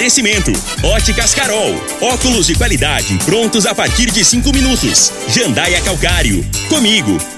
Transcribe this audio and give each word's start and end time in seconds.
Oferecimento: 0.09 0.53
Óticas 0.83 1.35
Carol. 1.35 1.75
Óculos 2.01 2.47
de 2.47 2.55
qualidade 2.55 3.19
prontos 3.27 3.67
a 3.67 3.75
partir 3.75 4.11
de 4.11 4.25
cinco 4.25 4.51
minutos. 4.55 5.13
Jandaia 5.29 5.83
Calcário. 5.83 6.43
Comigo. 6.71 7.38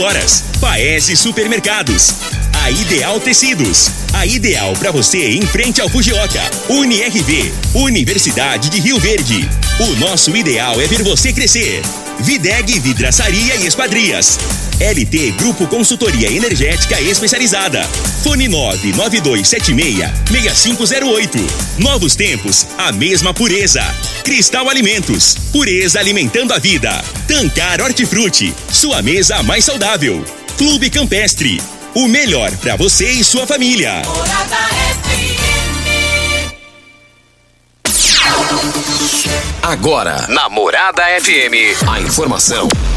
horas. 0.00 0.44
Paese 0.60 1.16
Supermercados. 1.16 2.14
A 2.62 2.70
Ideal 2.70 3.20
Tecidos. 3.20 3.90
A 4.12 4.24
ideal 4.26 4.72
para 4.74 4.90
você 4.90 5.30
em 5.30 5.42
frente 5.42 5.80
ao 5.80 5.88
Fujioka. 5.88 6.40
UniRV. 6.68 7.52
Universidade 7.74 8.68
de 8.68 8.80
Rio 8.80 8.98
Verde. 8.98 9.48
O 9.80 9.96
nosso 9.96 10.36
ideal 10.36 10.80
é 10.80 10.86
ver 10.86 11.02
você 11.02 11.32
crescer. 11.32 11.82
Videg 12.20 12.78
Vidraçaria 12.80 13.56
e 13.56 13.66
Esquadrias. 13.66 14.38
LT 14.82 15.38
Grupo 15.38 15.68
Consultoria 15.68 16.28
Energética 16.28 17.00
Especializada. 17.00 17.84
Fone 18.24 18.48
99276-6508. 18.48 21.38
Novos 21.78 22.16
tempos, 22.16 22.66
a 22.76 22.90
mesma 22.90 23.32
pureza. 23.32 23.84
Cristal 24.24 24.68
Alimentos. 24.68 25.36
Pureza 25.52 26.00
alimentando 26.00 26.52
a 26.52 26.58
vida. 26.58 27.00
Tancar 27.28 27.80
Hortifruti. 27.80 28.52
Sua 28.72 29.00
mesa 29.02 29.40
mais 29.44 29.64
saudável. 29.64 30.24
Clube 30.58 30.90
Campestre. 30.90 31.62
O 31.94 32.08
melhor 32.08 32.50
para 32.56 32.74
você 32.74 33.08
e 33.08 33.22
sua 33.22 33.46
família. 33.46 34.02
Morada 34.04 34.56
FM. 34.56 35.42
Agora, 39.62 40.26
na 40.28 40.48
Morada 40.48 41.04
FM, 41.20 41.76
a 41.88 42.00
informação 42.00 42.66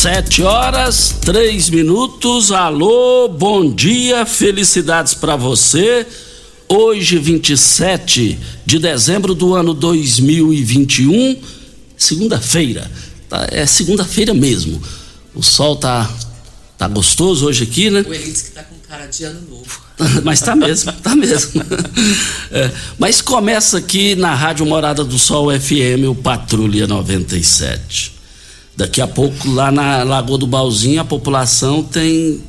Sete 0.00 0.42
horas, 0.42 1.14
três 1.20 1.68
minutos. 1.68 2.50
Alô, 2.52 3.28
bom 3.28 3.70
dia, 3.70 4.24
felicidades 4.24 5.12
para 5.12 5.36
você. 5.36 6.06
Hoje, 6.66 7.18
27 7.18 8.38
de 8.64 8.78
dezembro 8.78 9.34
do 9.34 9.54
ano 9.54 9.74
2021, 9.74 11.36
segunda-feira. 11.98 12.90
Tá, 13.28 13.46
é 13.50 13.66
segunda-feira 13.66 14.32
mesmo. 14.32 14.82
O 15.34 15.42
sol 15.42 15.76
tá, 15.76 16.10
tá 16.78 16.88
gostoso 16.88 17.44
hoje 17.44 17.64
aqui, 17.64 17.90
né? 17.90 18.02
O 18.08 18.14
Eli 18.14 18.32
disse 18.32 18.44
que 18.44 18.50
tá 18.52 18.62
com 18.62 18.76
cara 18.88 19.04
de 19.04 19.22
ano 19.24 19.42
novo. 19.50 19.82
Mas 20.24 20.40
tá 20.40 20.56
mesmo, 20.56 20.92
tá 20.94 21.14
mesmo. 21.14 21.62
É, 22.50 22.70
mas 22.98 23.20
começa 23.20 23.78
aqui 23.78 24.16
na 24.16 24.34
Rádio 24.34 24.66
Morada 24.66 25.04
do 25.04 25.16
Sol 25.18 25.50
FM, 25.52 26.08
o 26.08 26.14
Patrulha 26.16 26.84
97. 26.84 28.19
Daqui 28.80 29.02
a 29.02 29.06
pouco, 29.06 29.50
lá 29.50 29.70
na 29.70 30.02
Lagoa 30.04 30.38
do 30.38 30.46
Balzinho, 30.46 31.02
a 31.02 31.04
população 31.04 31.82
tem 31.82 32.42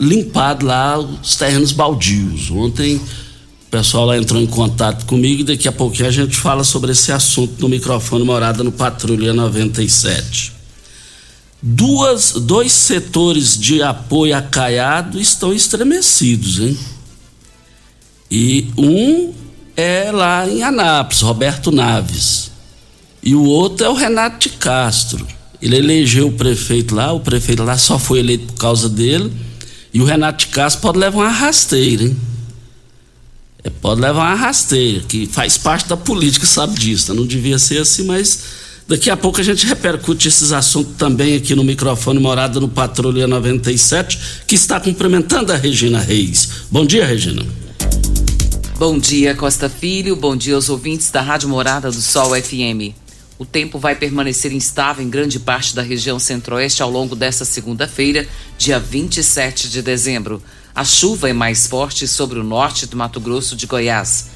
limpado 0.00 0.66
lá 0.66 0.98
os 0.98 1.36
terrenos 1.36 1.70
baldios. 1.70 2.50
Ontem 2.50 2.96
o 2.96 3.70
pessoal 3.70 4.06
lá 4.06 4.18
entrou 4.18 4.42
em 4.42 4.46
contato 4.48 5.06
comigo 5.06 5.42
e 5.42 5.44
daqui 5.44 5.68
a 5.68 5.72
pouquinho 5.72 6.08
a 6.08 6.10
gente 6.10 6.36
fala 6.36 6.64
sobre 6.64 6.90
esse 6.90 7.12
assunto 7.12 7.60
no 7.60 7.68
microfone 7.68 8.24
Morada 8.24 8.64
no 8.64 8.72
Patrulha 8.72 9.32
97. 9.32 10.52
Duas, 11.62 12.32
dois 12.32 12.72
setores 12.72 13.56
de 13.56 13.80
apoio 13.80 14.36
a 14.36 14.42
Caiado 14.42 15.20
estão 15.20 15.52
estremecidos, 15.52 16.58
hein? 16.58 16.76
E 18.28 18.66
um 18.76 19.32
é 19.76 20.10
lá 20.10 20.44
em 20.48 20.60
Anápolis, 20.60 21.20
Roberto 21.20 21.70
Naves. 21.70 22.50
E 23.22 23.36
o 23.36 23.44
outro 23.44 23.86
é 23.86 23.88
o 23.88 23.94
Renato 23.94 24.48
de 24.48 24.56
Castro. 24.56 25.37
Ele 25.60 25.76
elegeu 25.76 26.28
o 26.28 26.32
prefeito 26.32 26.94
lá, 26.94 27.12
o 27.12 27.20
prefeito 27.20 27.64
lá 27.64 27.76
só 27.76 27.98
foi 27.98 28.20
eleito 28.20 28.52
por 28.52 28.58
causa 28.58 28.88
dele. 28.88 29.32
E 29.92 30.00
o 30.00 30.04
Renato 30.04 30.46
de 30.46 30.52
Castro 30.52 30.82
pode 30.82 30.98
levar 30.98 31.18
uma 31.18 31.30
rasteira, 31.30 32.04
hein? 32.04 32.16
É, 33.64 33.70
pode 33.70 34.00
levar 34.00 34.30
uma 34.30 34.34
rasteira, 34.34 35.00
que 35.00 35.26
faz 35.26 35.58
parte 35.58 35.88
da 35.88 35.96
política, 35.96 36.46
sabe 36.46 36.78
disso. 36.78 37.12
Não 37.12 37.26
devia 37.26 37.58
ser 37.58 37.78
assim, 37.78 38.04
mas 38.04 38.42
daqui 38.86 39.10
a 39.10 39.16
pouco 39.16 39.40
a 39.40 39.44
gente 39.44 39.66
repercute 39.66 40.28
esses 40.28 40.52
assuntos 40.52 40.94
também 40.96 41.34
aqui 41.34 41.54
no 41.54 41.64
microfone 41.64 42.20
Morada 42.20 42.60
no 42.60 42.68
Patrulha 42.68 43.26
97, 43.26 44.18
que 44.46 44.54
está 44.54 44.78
cumprimentando 44.78 45.52
a 45.52 45.56
Regina 45.56 45.98
Reis. 45.98 46.48
Bom 46.70 46.86
dia, 46.86 47.04
Regina. 47.04 47.44
Bom 48.78 48.96
dia, 48.96 49.34
Costa 49.34 49.68
Filho. 49.68 50.14
Bom 50.14 50.36
dia 50.36 50.54
aos 50.54 50.68
ouvintes 50.68 51.10
da 51.10 51.20
Rádio 51.20 51.48
Morada 51.48 51.90
do 51.90 52.00
Sol 52.00 52.30
FM. 52.40 52.94
O 53.38 53.46
tempo 53.46 53.78
vai 53.78 53.94
permanecer 53.94 54.52
instável 54.52 55.04
em 55.04 55.08
grande 55.08 55.38
parte 55.38 55.72
da 55.72 55.80
região 55.80 56.18
centro-oeste 56.18 56.82
ao 56.82 56.90
longo 56.90 57.14
desta 57.14 57.44
segunda-feira, 57.44 58.26
dia 58.58 58.80
27 58.80 59.68
de 59.68 59.80
dezembro. 59.80 60.42
A 60.74 60.84
chuva 60.84 61.30
é 61.30 61.32
mais 61.32 61.68
forte 61.68 62.08
sobre 62.08 62.40
o 62.40 62.44
norte 62.44 62.84
do 62.86 62.96
Mato 62.96 63.20
Grosso 63.20 63.54
de 63.54 63.64
Goiás. 63.64 64.30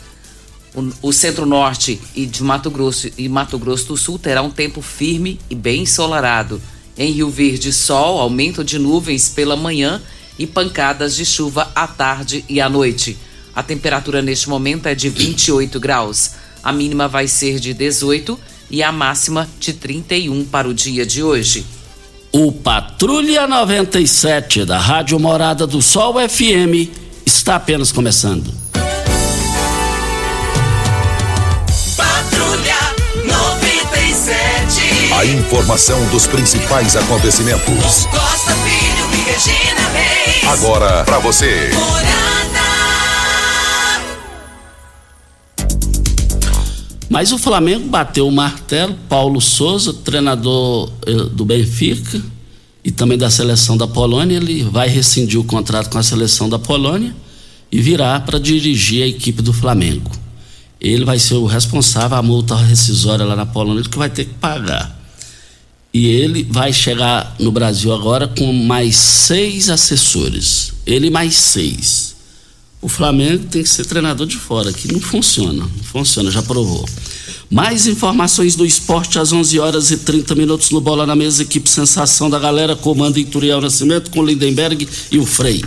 O, 1.02 1.12
centro-norte 1.12 2.00
e 2.14 2.24
de 2.24 2.44
Mato 2.44 2.70
Grosso 2.70 3.10
e 3.18 3.28
Mato 3.28 3.58
Grosso 3.58 3.88
do 3.88 3.96
Sul 3.96 4.20
terá 4.20 4.40
um 4.40 4.50
tempo 4.50 4.80
firme 4.80 5.38
e 5.50 5.54
bem 5.56 5.82
ensolarado. 5.82 6.62
Em 6.96 7.10
Rio 7.10 7.28
Verde, 7.28 7.72
sol, 7.72 8.20
aumento 8.20 8.62
de 8.62 8.78
nuvens 8.78 9.28
pela 9.28 9.56
manhã 9.56 10.00
e 10.38 10.46
pancadas 10.46 11.16
de 11.16 11.26
chuva 11.26 11.72
à 11.74 11.88
tarde 11.88 12.44
e 12.48 12.60
à 12.60 12.68
noite. 12.68 13.18
A 13.54 13.64
temperatura 13.64 14.22
neste 14.22 14.48
momento 14.48 14.86
é 14.86 14.94
de 14.94 15.08
28 15.08 15.80
graus. 15.80 16.30
A 16.62 16.72
mínima 16.72 17.08
vai 17.08 17.26
ser 17.26 17.58
de 17.58 17.74
18 17.74 18.38
e 18.72 18.82
a 18.82 18.90
máxima 18.90 19.46
de 19.60 19.74
31 19.74 20.46
para 20.46 20.66
o 20.66 20.72
dia 20.72 21.04
de 21.04 21.22
hoje. 21.22 21.64
O 22.32 22.50
Patrulha 22.50 23.46
97 23.46 24.64
da 24.64 24.78
Rádio 24.78 25.20
Morada 25.20 25.66
do 25.66 25.82
Sol 25.82 26.14
FM 26.14 26.88
está 27.26 27.56
apenas 27.56 27.92
começando. 27.92 28.50
Patrulha 31.94 32.78
97. 33.26 35.12
A 35.12 35.26
informação 35.26 36.02
dos 36.06 36.26
principais 36.26 36.96
acontecimentos. 36.96 38.06
Costa 38.06 38.54
Filho 38.54 39.10
e 39.12 39.16
Regina 39.30 39.88
Reis. 39.90 40.48
Agora 40.48 41.04
para 41.04 41.18
você. 41.18 41.70
Morada. 41.74 42.21
Mas 47.12 47.30
o 47.30 47.36
Flamengo 47.36 47.90
bateu 47.90 48.26
o 48.26 48.32
martelo, 48.32 48.94
Paulo 49.06 49.38
Souza, 49.38 49.92
treinador 49.92 50.90
eh, 51.06 51.12
do 51.30 51.44
Benfica 51.44 52.18
e 52.82 52.90
também 52.90 53.18
da 53.18 53.28
seleção 53.28 53.76
da 53.76 53.86
Polônia, 53.86 54.36
ele 54.36 54.62
vai 54.62 54.88
rescindir 54.88 55.38
o 55.38 55.44
contrato 55.44 55.90
com 55.90 55.98
a 55.98 56.02
seleção 56.02 56.48
da 56.48 56.58
Polônia 56.58 57.14
e 57.70 57.82
virá 57.82 58.18
para 58.18 58.40
dirigir 58.40 59.02
a 59.02 59.06
equipe 59.06 59.42
do 59.42 59.52
Flamengo. 59.52 60.10
Ele 60.80 61.04
vai 61.04 61.18
ser 61.18 61.34
o 61.34 61.44
responsável, 61.44 62.16
a 62.16 62.22
multa 62.22 62.56
rescisória 62.56 63.26
lá 63.26 63.36
na 63.36 63.44
Polônia, 63.44 63.82
que 63.82 63.98
vai 63.98 64.08
ter 64.08 64.24
que 64.24 64.34
pagar. 64.34 64.98
E 65.92 66.06
ele 66.06 66.42
vai 66.44 66.72
chegar 66.72 67.36
no 67.38 67.52
Brasil 67.52 67.92
agora 67.92 68.26
com 68.26 68.50
mais 68.54 68.96
seis 68.96 69.68
assessores. 69.68 70.72
Ele 70.86 71.10
mais 71.10 71.34
seis. 71.34 72.11
O 72.82 72.88
Flamengo 72.88 73.46
tem 73.46 73.62
que 73.62 73.68
ser 73.68 73.86
treinador 73.86 74.26
de 74.26 74.36
fora, 74.36 74.72
que 74.72 74.92
não 74.92 75.00
funciona. 75.00 75.62
Não 75.62 75.84
funciona, 75.84 76.32
já 76.32 76.42
provou. 76.42 76.84
Mais 77.52 77.86
informações 77.86 78.56
do 78.56 78.64
esporte 78.64 79.18
às 79.18 79.30
11 79.30 79.60
horas 79.60 79.90
e 79.90 79.98
30 79.98 80.34
minutos 80.34 80.70
no 80.70 80.80
Bola 80.80 81.04
na 81.04 81.14
Mesa. 81.14 81.42
Equipe 81.42 81.68
Sensação 81.68 82.30
da 82.30 82.38
Galera, 82.38 82.74
comando 82.74 83.18
Ituriel 83.18 83.60
Nascimento 83.60 84.10
com 84.10 84.24
Lindenberg 84.24 84.88
e 85.10 85.18
o 85.18 85.26
Frei. 85.26 85.62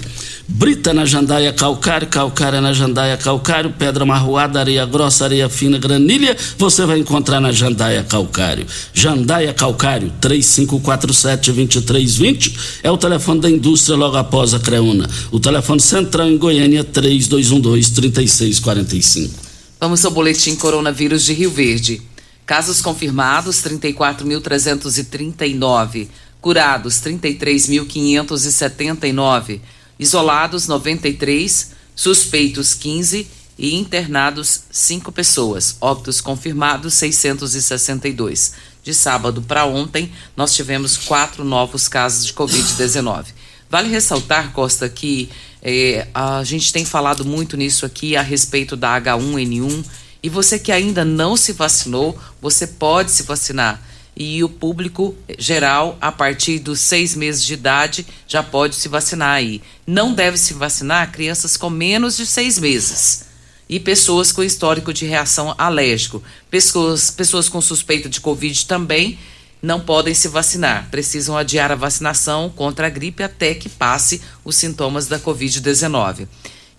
Brita 0.48 0.96
na 0.96 1.06
jandaia 1.06 1.54
calcário, 1.54 2.08
calcária 2.08 2.60
na 2.60 2.74
jandaia 2.74 3.16
calcário, 3.18 3.72
pedra 3.78 4.04
marroada, 4.04 4.60
areia 4.60 4.84
grossa, 4.84 5.26
areia 5.26 5.48
fina, 5.48 5.78
granilha, 5.78 6.36
você 6.58 6.88
vai 6.88 6.98
encontrar 6.98 7.40
na 7.40 7.52
jandaia 7.52 8.04
calcário. 8.04 8.66
Jandaia 8.92 9.54
calcário, 9.54 10.12
3547-2320 10.20 12.80
é 12.82 12.90
o 12.90 12.98
telefone 12.98 13.42
da 13.42 13.50
indústria 13.50 13.96
logo 13.96 14.18
após 14.18 14.56
a 14.56 14.60
Creuna. 14.60 15.08
O 15.32 15.40
telefone 15.40 15.80
central 15.80 16.30
em 16.30 16.38
Goiânia, 16.40 16.84
3212-3645. 16.84 19.45
Vamos 19.86 20.04
ao 20.04 20.10
boletim 20.10 20.56
coronavírus 20.56 21.26
de 21.26 21.32
Rio 21.32 21.52
Verde. 21.52 22.02
Casos 22.44 22.82
confirmados 22.82 23.58
34.339, 23.58 26.08
curados 26.42 26.96
33.579, 26.96 29.62
isolados 30.00 30.68
93, 30.68 31.70
suspeitos 31.96 32.74
15 32.74 33.28
e 33.60 33.76
internados 33.76 34.62
5 34.72 35.12
pessoas. 35.12 35.78
Óbitos 35.80 36.20
confirmados 36.20 36.96
662. 36.96 38.54
De 38.84 38.92
sábado 38.92 39.44
para 39.44 39.66
ontem, 39.66 40.12
nós 40.36 40.56
tivemos 40.56 40.98
quatro 40.98 41.44
novos 41.44 41.88
casos 41.88 42.26
de 42.26 42.34
Covid-19. 42.34 43.26
Vale 43.70 43.90
ressaltar, 43.90 44.52
Costa, 44.52 44.88
que 44.88 45.30
eh, 45.62 46.08
a 46.14 46.44
gente 46.44 46.72
tem 46.72 46.86
falado 46.86 47.26
muito 47.26 47.58
nisso 47.58 47.86
aqui 47.86 48.16
a 48.16 48.22
respeito 48.22 48.76
da 48.76 49.00
H1N1 49.02 49.84
e 50.22 50.30
você 50.30 50.58
que 50.58 50.72
ainda 50.72 51.06
não 51.06 51.36
se 51.38 51.54
vacinou, 51.54 52.18
você 52.42 52.66
pode 52.66 53.12
se 53.12 53.24
vacinar. 53.24 53.82
E 54.16 54.44
o 54.44 54.50
público 54.50 55.14
geral, 55.38 55.98
a 56.00 56.12
partir 56.12 56.60
dos 56.60 56.80
seis 56.80 57.16
meses 57.16 57.44
de 57.44 57.54
idade, 57.54 58.08
já 58.28 58.42
pode 58.42 58.76
se 58.76 58.88
vacinar 58.88 59.36
aí. 59.36 59.62
Não 59.86 60.14
deve 60.14 60.38
se 60.38 60.54
vacinar 60.54 61.12
crianças 61.12 61.58
com 61.58 61.70
menos 61.70 62.16
de 62.16 62.26
seis 62.26 62.58
meses 62.58 63.26
e 63.68 63.80
pessoas 63.80 64.32
com 64.32 64.42
histórico 64.42 64.94
de 64.94 65.06
reação 65.06 65.54
alérgico. 65.58 66.24
Pessoas, 66.50 67.12
pessoas 67.12 67.50
com 67.50 67.60
suspeita 67.60 68.08
de 68.08 68.22
Covid 68.22 68.66
também 68.66 69.20
não 69.66 69.80
podem 69.80 70.14
se 70.14 70.28
vacinar. 70.28 70.88
Precisam 70.90 71.36
adiar 71.36 71.72
a 71.72 71.76
vacinação 71.76 72.50
contra 72.50 72.88
a 72.88 72.90
gripe 72.90 73.24
até 73.24 73.54
que 73.54 73.68
passe 73.68 74.22
os 74.44 74.56
sintomas 74.56 75.08
da 75.08 75.20
Covid-19. 75.20 76.28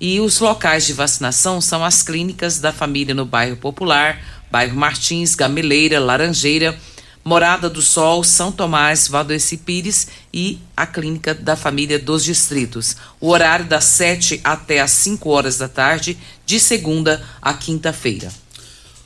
E 0.00 0.20
os 0.20 0.38
locais 0.38 0.86
de 0.86 0.92
vacinação 0.92 1.60
são 1.60 1.84
as 1.84 2.02
clínicas 2.02 2.58
da 2.58 2.72
família 2.72 3.14
no 3.14 3.24
bairro 3.24 3.56
Popular, 3.56 4.22
bairro 4.50 4.76
Martins, 4.76 5.34
Gameleira, 5.34 5.98
Laranjeira, 5.98 6.78
Morada 7.24 7.68
do 7.68 7.82
Sol, 7.82 8.22
São 8.22 8.52
Tomás, 8.52 9.08
Valdeci 9.08 9.56
Pires 9.56 10.06
e 10.32 10.60
a 10.76 10.86
Clínica 10.86 11.34
da 11.34 11.56
Família 11.56 11.98
dos 11.98 12.22
Distritos. 12.22 12.94
O 13.20 13.30
horário 13.30 13.64
das 13.64 13.84
7 13.84 14.40
até 14.44 14.80
as 14.80 14.92
5 14.92 15.28
horas 15.28 15.58
da 15.58 15.66
tarde, 15.66 16.16
de 16.44 16.60
segunda 16.60 17.20
a 17.42 17.52
quinta-feira. 17.52 18.30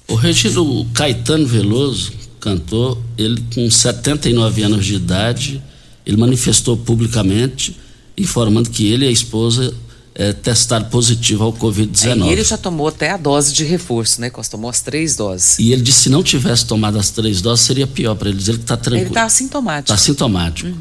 O 0.07 0.17
Regino 0.17 0.85
Caetano 0.93 1.47
Veloso, 1.47 2.13
cantor, 2.41 2.99
ele 3.17 3.43
com 3.55 3.71
79 3.71 4.63
anos 4.63 4.85
de 4.85 4.95
idade, 4.95 5.63
ele 6.05 6.17
manifestou 6.17 6.77
publicamente 6.77 7.77
informando 8.17 8.71
que 8.71 8.87
ele 8.87 9.05
e 9.05 9.09
a 9.09 9.11
esposa 9.11 9.75
é, 10.15 10.33
testaram 10.33 10.87
positivo 10.87 11.45
ao 11.45 11.53
Covid-19. 11.53 12.27
E 12.27 12.33
ele 12.33 12.45
já 12.45 12.59
tomou 12.59 12.89
até 12.89 13.11
a 13.11 13.17
dose 13.17 13.53
de 13.53 13.65
reforço, 13.65 14.21
né? 14.21 14.29
Costa 14.29 14.53
tomou 14.53 14.69
as 14.69 14.81
três 14.81 15.17
doses. 15.17 15.59
E 15.59 15.73
ele 15.73 15.83
disse 15.83 16.03
se 16.03 16.09
não 16.11 16.23
tivesse 16.23 16.67
tomado 16.67 16.99
as 16.99 17.11
três 17.11 17.41
doses, 17.41 17.65
seria 17.65 17.87
pior 17.87 18.15
para 18.15 18.29
ele. 18.29 18.39
Dizer 18.39 18.57
que 18.57 18.63
está 18.63 18.77
tranquilo. 18.77 19.05
Ele 19.05 19.11
está 19.11 19.25
assintomático. 19.25 19.83
Está 19.83 19.95
assintomático. 19.95 20.77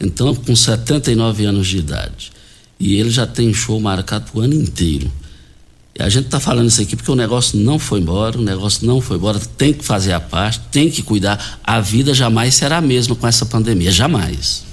Então, 0.00 0.34
com 0.34 0.56
79 0.56 1.44
anos 1.44 1.68
de 1.68 1.78
idade. 1.78 2.32
E 2.78 2.96
ele 2.96 3.10
já 3.10 3.26
tem 3.26 3.54
show 3.54 3.80
marcado 3.80 4.26
o 4.34 4.40
ano 4.40 4.54
inteiro. 4.54 5.10
A 5.98 6.08
gente 6.08 6.26
está 6.26 6.40
falando 6.40 6.68
isso 6.68 6.80
aqui 6.80 6.96
porque 6.96 7.10
o 7.10 7.14
negócio 7.14 7.58
não 7.58 7.78
foi 7.78 8.00
embora, 8.00 8.38
o 8.38 8.42
negócio 8.42 8.86
não 8.86 9.00
foi 9.00 9.18
embora, 9.18 9.38
tem 9.38 9.74
que 9.74 9.84
fazer 9.84 10.12
a 10.12 10.20
parte, 10.20 10.60
tem 10.70 10.90
que 10.90 11.02
cuidar. 11.02 11.60
A 11.62 11.80
vida 11.80 12.14
jamais 12.14 12.54
será 12.54 12.78
a 12.78 12.80
mesma 12.80 13.14
com 13.14 13.26
essa 13.26 13.44
pandemia, 13.44 13.90
jamais. 13.90 14.64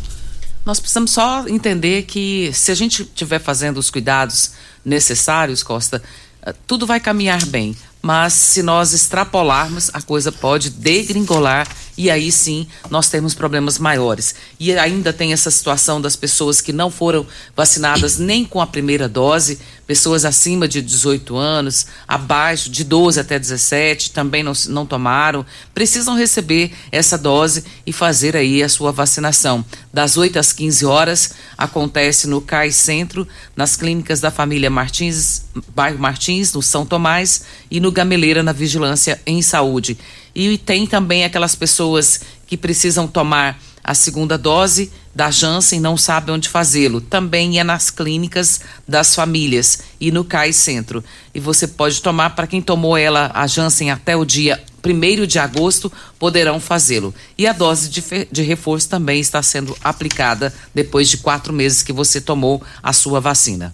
Nós 0.65 0.79
precisamos 0.79 1.11
só 1.11 1.45
entender 1.47 2.03
que 2.03 2.51
se 2.53 2.71
a 2.71 2.75
gente 2.75 3.03
estiver 3.03 3.39
fazendo 3.39 3.77
os 3.77 3.89
cuidados 3.89 4.51
necessários, 4.85 5.61
Costa, 5.61 6.01
eh, 6.41 6.53
tudo 6.65 6.85
vai 6.85 6.99
caminhar 6.99 7.45
bem. 7.45 7.75
Mas 8.01 8.31
se 8.31 8.63
nós 8.63 8.93
extrapolarmos, 8.93 9.89
a 9.93 10.01
coisa 10.01 10.31
pode 10.31 10.69
degringolar 10.69 11.67
e 11.97 12.09
aí 12.09 12.31
sim 12.31 12.65
nós 12.89 13.09
temos 13.09 13.33
problemas 13.33 13.77
maiores. 13.77 14.35
E 14.57 14.71
ainda 14.77 15.11
tem 15.11 15.33
essa 15.33 15.51
situação 15.51 15.99
das 15.99 16.15
pessoas 16.15 16.61
que 16.61 16.71
não 16.71 16.89
foram 16.89 17.27
vacinadas 17.53 18.17
nem 18.17 18.45
com 18.45 18.61
a 18.61 18.67
primeira 18.67 19.09
dose, 19.09 19.59
pessoas 19.89 20.23
acima 20.23 20.67
de 20.67 20.83
18 20.83 21.35
anos, 21.35 21.87
abaixo 22.07 22.69
de 22.69 22.83
12 22.83 23.19
até 23.19 23.39
17, 23.39 24.11
também 24.11 24.43
não, 24.43 24.53
não 24.67 24.85
tomaram, 24.85 25.43
precisam 25.73 26.15
receber 26.15 26.71
essa 26.91 27.17
dose 27.17 27.63
e 27.87 27.91
fazer 27.91 28.37
aí 28.37 28.61
a 28.61 28.69
sua 28.69 28.91
vacinação. 28.91 29.65
Das 29.91 30.15
8 30.15 30.37
às 30.37 30.53
15 30.53 30.85
horas 30.85 31.33
acontece 31.57 32.27
no 32.27 32.39
CAI 32.39 32.71
Centro, 32.71 33.27
nas 33.55 33.75
clínicas 33.75 34.21
da 34.21 34.29
família 34.29 34.69
Martins, 34.69 35.45
bairro 35.73 35.97
Martins, 35.97 36.53
no 36.53 36.61
São 36.61 36.85
Tomás 36.85 37.45
e 37.71 37.79
no 37.79 37.91
Gameleira 37.91 38.43
na 38.43 38.53
Vigilância 38.53 39.19
em 39.25 39.41
Saúde. 39.41 39.97
E 40.35 40.55
tem 40.59 40.85
também 40.85 41.25
aquelas 41.25 41.55
pessoas 41.55 42.21
que 42.45 42.55
precisam 42.55 43.07
tomar 43.07 43.59
a 43.83 43.93
segunda 43.93 44.37
dose 44.37 44.91
da 45.13 45.31
Janssen 45.31 45.79
não 45.79 45.97
sabem 45.97 46.35
onde 46.35 46.47
fazê-lo. 46.47 47.01
Também 47.01 47.59
é 47.59 47.63
nas 47.63 47.89
clínicas 47.89 48.61
das 48.87 49.15
famílias 49.15 49.79
e 49.99 50.11
no 50.11 50.23
CAI 50.23 50.53
Centro. 50.53 51.03
E 51.33 51.39
você 51.39 51.67
pode 51.67 52.01
tomar, 52.01 52.31
para 52.31 52.47
quem 52.47 52.61
tomou 52.61 52.95
ela, 52.97 53.31
a 53.33 53.47
Janssen, 53.47 53.91
até 53.91 54.15
o 54.15 54.25
dia 54.25 54.61
1 54.85 55.25
de 55.25 55.39
agosto, 55.39 55.91
poderão 56.17 56.59
fazê-lo. 56.59 57.13
E 57.37 57.47
a 57.47 57.53
dose 57.53 57.89
de, 57.89 58.03
de 58.31 58.41
reforço 58.43 58.87
também 58.87 59.19
está 59.19 59.41
sendo 59.41 59.75
aplicada 59.83 60.53
depois 60.73 61.09
de 61.09 61.17
quatro 61.17 61.51
meses 61.51 61.83
que 61.83 61.93
você 61.93 62.21
tomou 62.21 62.63
a 62.81 62.93
sua 62.93 63.19
vacina. 63.19 63.73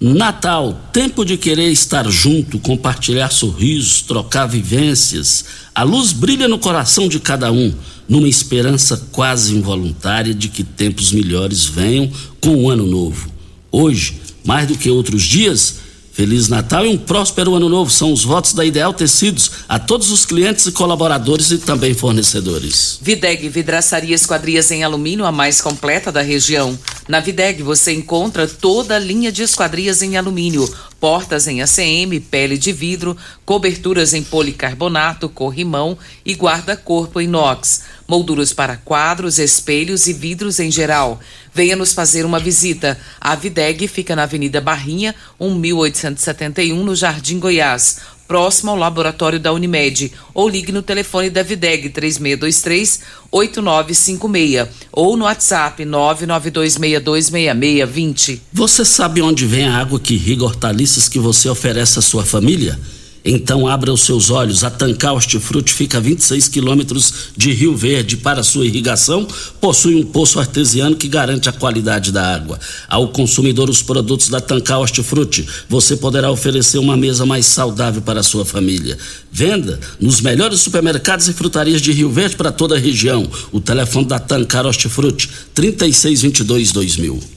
Natal, 0.00 0.90
tempo 0.92 1.24
de 1.24 1.36
querer 1.36 1.70
estar 1.70 2.08
junto, 2.10 2.58
compartilhar 2.58 3.30
sorrisos, 3.30 4.02
trocar 4.02 4.46
vivências. 4.46 5.44
A 5.74 5.82
luz 5.82 6.12
brilha 6.12 6.48
no 6.48 6.58
coração 6.58 7.08
de 7.08 7.20
cada 7.20 7.50
um, 7.52 7.72
numa 8.08 8.28
esperança 8.28 9.08
quase 9.12 9.54
involuntária 9.54 10.34
de 10.34 10.48
que 10.48 10.64
tempos 10.64 11.12
melhores 11.12 11.64
venham 11.64 12.10
com 12.40 12.64
o 12.64 12.70
ano 12.70 12.84
novo. 12.84 13.30
Hoje, 13.70 14.20
mais 14.44 14.66
do 14.68 14.76
que 14.76 14.90
outros 14.90 15.22
dias, 15.22 15.76
Feliz 16.14 16.48
Natal 16.48 16.86
e 16.86 16.90
um 16.90 16.96
próspero 16.96 17.56
ano 17.56 17.68
novo 17.68 17.90
são 17.90 18.12
os 18.12 18.22
votos 18.22 18.52
da 18.52 18.64
Ideal 18.64 18.94
Tecidos 18.94 19.50
a 19.68 19.80
todos 19.80 20.12
os 20.12 20.24
clientes 20.24 20.64
e 20.64 20.70
colaboradores 20.70 21.50
e 21.50 21.58
também 21.58 21.92
fornecedores. 21.92 23.00
Videg 23.02 23.48
Vidraçaria 23.48 24.14
Esquadrias 24.14 24.70
em 24.70 24.84
Alumínio, 24.84 25.24
a 25.24 25.32
mais 25.32 25.60
completa 25.60 26.12
da 26.12 26.22
região. 26.22 26.78
Na 27.08 27.18
Videg 27.18 27.64
você 27.64 27.92
encontra 27.92 28.46
toda 28.46 28.94
a 28.94 28.98
linha 29.00 29.32
de 29.32 29.42
esquadrias 29.42 30.02
em 30.02 30.16
alumínio, 30.16 30.72
portas 31.00 31.46
em 31.46 31.60
ACM, 31.62 32.20
pele 32.30 32.56
de 32.56 32.72
vidro, 32.72 33.16
coberturas 33.44 34.14
em 34.14 34.22
policarbonato, 34.22 35.28
corrimão 35.28 35.98
e 36.24 36.34
guarda-corpo 36.34 37.20
inox, 37.20 37.82
molduras 38.08 38.52
para 38.52 38.76
quadros, 38.76 39.38
espelhos 39.38 40.06
e 40.06 40.12
vidros 40.12 40.58
em 40.60 40.70
geral. 40.70 41.20
Venha 41.52 41.76
nos 41.76 41.92
fazer 41.92 42.24
uma 42.24 42.40
visita. 42.40 42.98
A 43.20 43.34
Videg 43.34 43.86
fica 43.86 44.16
na 44.16 44.24
Avenida 44.24 44.60
Barrinha, 44.60 45.14
1871, 45.38 46.82
no 46.82 46.96
Jardim 46.96 47.38
Goiás 47.38 47.98
próximo 48.26 48.70
ao 48.70 48.76
laboratório 48.76 49.38
da 49.38 49.52
Unimed, 49.52 50.10
ou 50.32 50.48
ligue 50.48 50.72
no 50.72 50.80
telefone 50.82 51.28
da 51.30 51.42
Videg 51.42 51.90
3623-8956 51.90 54.68
ou 54.92 55.14
no 55.16 55.24
WhatsApp 55.24 55.84
992626620. 55.84 58.40
Você 58.52 58.84
sabe 58.84 59.22
onde 59.22 59.46
vem 59.46 59.66
a 59.66 59.78
água 59.78 60.00
que 60.00 60.14
irriga 60.14 60.44
hortaliças 60.44 61.08
que 61.08 61.18
você 61.18 61.48
oferece 61.48 61.98
à 61.98 62.02
sua 62.02 62.24
família? 62.24 62.78
Então 63.24 63.66
abra 63.66 63.92
os 63.92 64.02
seus 64.02 64.28
olhos. 64.28 64.62
A 64.64 64.70
Tancar 64.70 65.14
Hortifruti 65.14 65.72
fica 65.72 65.96
a 65.96 66.00
26 66.00 66.48
quilômetros 66.48 67.30
de 67.34 67.52
Rio 67.52 67.74
Verde. 67.74 68.18
Para 68.18 68.42
sua 68.42 68.66
irrigação, 68.66 69.26
possui 69.60 69.94
um 69.94 70.04
poço 70.04 70.38
artesiano 70.38 70.94
que 70.94 71.08
garante 71.08 71.48
a 71.48 71.52
qualidade 71.52 72.12
da 72.12 72.34
água. 72.34 72.60
Ao 72.86 73.08
consumidor, 73.08 73.70
os 73.70 73.82
produtos 73.82 74.28
da 74.28 74.40
Tancar 74.40 74.80
Hortifruti, 74.80 75.46
você 75.68 75.96
poderá 75.96 76.30
oferecer 76.30 76.78
uma 76.78 76.96
mesa 76.96 77.24
mais 77.24 77.46
saudável 77.46 78.02
para 78.02 78.20
a 78.20 78.24
sua 78.24 78.44
família. 78.44 78.98
Venda 79.32 79.80
nos 79.98 80.20
melhores 80.20 80.60
supermercados 80.60 81.26
e 81.26 81.32
frutarias 81.32 81.80
de 81.80 81.92
Rio 81.92 82.10
Verde 82.10 82.36
para 82.36 82.52
toda 82.52 82.76
a 82.76 82.78
região. 82.78 83.26
O 83.50 83.60
telefone 83.60 84.06
da 84.06 84.18
Tancar 84.18 84.66
Hortifruti, 84.66 85.30
3622 85.54 86.72
2000. 86.72 87.34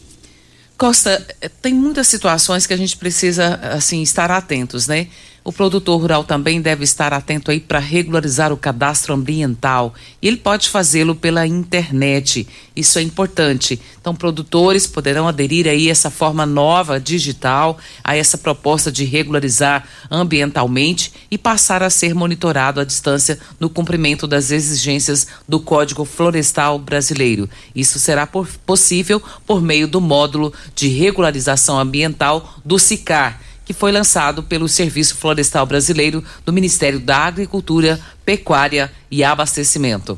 Costa, 0.77 1.25
eh, 1.41 1.49
tem 1.49 1.73
muitas 1.73 2.07
situações 2.07 2.67
que 2.67 2.73
a 2.73 2.77
gente 2.77 2.95
precisa 2.97 3.55
assim 3.63 4.03
estar 4.03 4.29
atentos, 4.29 4.85
né? 4.85 5.07
O 5.47 5.53
produtor 5.53 6.01
rural 6.01 6.25
também 6.25 6.59
deve 6.59 6.83
estar 6.83 7.13
atento 7.13 7.51
aí 7.51 7.61
para 7.61 7.79
regularizar 7.79 8.51
o 8.51 8.57
cadastro 8.57 9.13
ambiental. 9.13 9.93
Ele 10.21 10.35
pode 10.35 10.67
fazê-lo 10.67 11.15
pela 11.15 11.47
internet. 11.47 12.45
Isso 12.75 12.99
é 12.99 13.01
importante. 13.01 13.79
Então, 13.97 14.13
produtores 14.13 14.85
poderão 14.85 15.25
aderir 15.25 15.65
aí 15.65 15.87
a 15.87 15.91
essa 15.91 16.11
forma 16.11 16.45
nova 16.45 16.99
digital, 16.99 17.77
a 18.03 18.13
essa 18.13 18.37
proposta 18.37 18.91
de 18.91 19.05
regularizar 19.05 19.87
ambientalmente 20.11 21.13
e 21.31 21.37
passar 21.37 21.81
a 21.81 21.89
ser 21.89 22.13
monitorado 22.13 22.81
à 22.81 22.83
distância 22.83 23.39
no 23.57 23.69
cumprimento 23.69 24.27
das 24.27 24.51
exigências 24.51 25.27
do 25.47 25.61
Código 25.61 26.03
Florestal 26.03 26.77
Brasileiro. 26.77 27.49
Isso 27.73 27.99
será 27.99 28.27
por, 28.27 28.49
possível 28.65 29.23
por 29.45 29.61
meio 29.61 29.87
do 29.87 30.01
módulo 30.01 30.53
de 30.75 30.89
regularização 30.89 31.79
ambiental 31.79 32.59
do 32.65 32.77
SICAR 32.77 33.46
que 33.67 33.73
foi 33.73 33.91
lançado 33.91 34.41
pelo 34.41 34.69
Serviço 34.69 35.17
Florestal 35.17 35.65
Brasileiro 35.65 36.23
do 36.45 36.53
Ministério 36.53 37.01
da 37.01 37.17
Agricultura, 37.25 37.99
Pecuária 38.25 38.89
e 39.11 39.25
Abastecimento. 39.25 40.17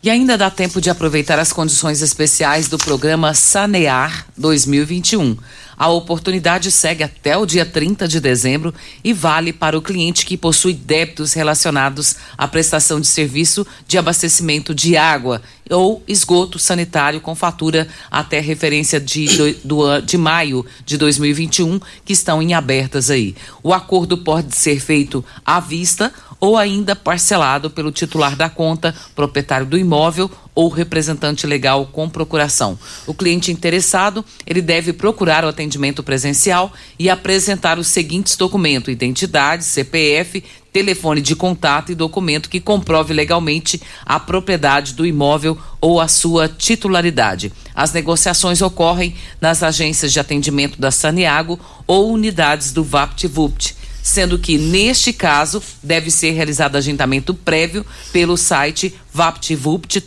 E 0.00 0.08
ainda 0.08 0.38
dá 0.38 0.48
tempo 0.48 0.80
de 0.80 0.88
aproveitar 0.88 1.40
as 1.40 1.52
condições 1.52 2.02
especiais 2.02 2.68
do 2.68 2.78
programa 2.78 3.34
Sanear 3.34 4.26
2021. 4.36 5.36
A 5.78 5.88
oportunidade 5.88 6.72
segue 6.72 7.04
até 7.04 7.36
o 7.36 7.46
dia 7.46 7.64
30 7.64 8.08
de 8.08 8.18
dezembro 8.18 8.74
e 9.04 9.12
vale 9.12 9.52
para 9.52 9.78
o 9.78 9.82
cliente 9.82 10.26
que 10.26 10.36
possui 10.36 10.74
débitos 10.74 11.34
relacionados 11.34 12.16
à 12.36 12.48
prestação 12.48 13.00
de 13.00 13.06
serviço 13.06 13.64
de 13.86 13.96
abastecimento 13.96 14.74
de 14.74 14.96
água 14.96 15.40
ou 15.70 16.02
esgoto 16.08 16.58
sanitário 16.58 17.20
com 17.20 17.34
fatura 17.34 17.86
até 18.10 18.40
referência 18.40 18.98
de, 18.98 19.26
do, 19.36 19.52
do, 19.64 20.00
de 20.00 20.18
maio 20.18 20.66
de 20.84 20.96
2021, 20.96 21.78
que 22.04 22.12
estão 22.12 22.42
em 22.42 22.54
abertas 22.54 23.08
aí. 23.08 23.36
O 23.62 23.72
acordo 23.72 24.18
pode 24.18 24.56
ser 24.56 24.80
feito 24.80 25.24
à 25.46 25.60
vista 25.60 26.12
ou 26.40 26.56
ainda 26.56 26.94
parcelado 26.94 27.70
pelo 27.70 27.90
titular 27.90 28.36
da 28.36 28.48
conta, 28.48 28.94
proprietário 29.14 29.66
do 29.66 29.78
imóvel 29.78 30.30
ou 30.58 30.68
representante 30.68 31.46
legal 31.46 31.86
com 31.86 32.10
procuração. 32.10 32.76
O 33.06 33.14
cliente 33.14 33.52
interessado, 33.52 34.24
ele 34.44 34.60
deve 34.60 34.92
procurar 34.92 35.44
o 35.44 35.48
atendimento 35.48 36.02
presencial 36.02 36.72
e 36.98 37.08
apresentar 37.08 37.78
os 37.78 37.86
seguintes 37.86 38.34
documentos: 38.36 38.92
identidade, 38.92 39.62
CPF, 39.62 40.42
telefone 40.72 41.20
de 41.20 41.36
contato 41.36 41.92
e 41.92 41.94
documento 41.94 42.48
que 42.50 42.58
comprove 42.58 43.14
legalmente 43.14 43.80
a 44.04 44.18
propriedade 44.18 44.94
do 44.94 45.06
imóvel 45.06 45.56
ou 45.80 46.00
a 46.00 46.08
sua 46.08 46.48
titularidade. 46.48 47.52
As 47.72 47.92
negociações 47.92 48.60
ocorrem 48.60 49.14
nas 49.40 49.62
agências 49.62 50.12
de 50.12 50.18
atendimento 50.18 50.80
da 50.80 50.90
Saniago 50.90 51.56
ou 51.86 52.12
unidades 52.12 52.72
do 52.72 52.82
VaptVupt 52.82 53.77
sendo 54.08 54.38
que, 54.38 54.56
neste 54.56 55.12
caso, 55.12 55.62
deve 55.82 56.10
ser 56.10 56.30
realizado 56.30 56.76
agendamento 56.76 57.34
prévio 57.34 57.84
pelo 58.10 58.36
site 58.36 58.94
vaptvupt, 59.12 60.00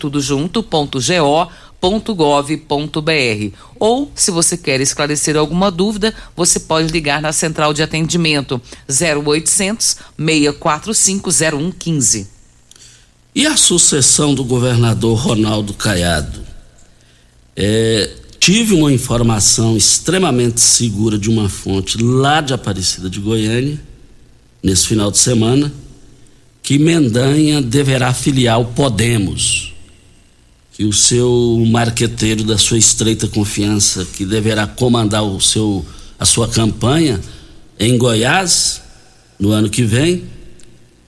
.gov.br. 2.14 3.56
Ou, 3.80 4.12
se 4.14 4.32
você 4.32 4.58
quer 4.58 4.82
esclarecer 4.82 5.38
alguma 5.38 5.72
dúvida, 5.72 6.14
você 6.36 6.60
pode 6.60 6.92
ligar 6.92 7.22
na 7.22 7.32
central 7.32 7.74
de 7.74 7.84
atendimento 7.84 8.60
0800 8.90 9.98
645 10.18 11.30
0115. 11.32 12.28
E 13.34 13.48
a 13.48 13.56
sucessão 13.56 14.34
do 14.34 14.44
governador 14.44 15.18
Ronaldo 15.18 15.74
Caiado? 15.74 16.42
É, 17.56 18.12
tive 18.40 18.74
uma 18.74 18.92
informação 18.92 19.78
extremamente 19.78 20.60
segura 20.60 21.18
de 21.18 21.30
uma 21.30 21.48
fonte 21.50 21.98
lá 22.02 22.42
de 22.42 22.54
Aparecida 22.54 23.10
de 23.10 23.20
Goiânia 23.20 23.91
nesse 24.62 24.88
final 24.88 25.12
de 25.12 25.18
semana, 25.18 25.72
que 26.62 26.78
Mendanha 26.78 27.62
deverá 27.62 28.14
filiar 28.14 28.60
o 28.60 28.66
Podemos, 28.66 29.74
que 30.74 30.86
o 30.86 30.94
seu 30.94 31.64
marqueteiro 31.68 32.44
da 32.44 32.58
sua 32.58 32.78
estreita 32.78 33.28
confiança, 33.28 34.06
que 34.06 34.26
deverá 34.26 34.68
comandar 34.68 35.24
o 35.24 35.42
seu, 35.42 35.86
a 36.20 36.26
sua 36.26 36.48
campanha 36.48 37.20
em 37.80 37.98
Goiás 37.98 38.82
no 39.40 39.52
ano 39.52 39.70
que 39.70 39.84
vem, 39.84 40.24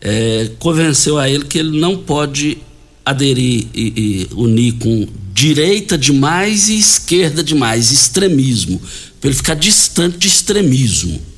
é, 0.02 0.52
convenceu 0.60 1.18
a 1.18 1.30
ele 1.30 1.46
que 1.46 1.60
ele 1.60 1.80
não 1.80 1.98
pode 1.98 2.58
aderir 3.06 3.68
e, 3.74 3.94
e 3.96 4.30
unir 4.34 4.74
com 4.74 5.08
direita 5.34 5.98
demais 5.98 6.68
e 6.70 6.78
esquerda 6.78 7.44
demais, 7.44 7.92
extremismo, 7.92 8.82
para 9.22 9.30
ele 9.30 9.38
ficar 9.38 9.56
distante 9.56 10.18
de 10.18 10.28
extremismo 10.28 11.33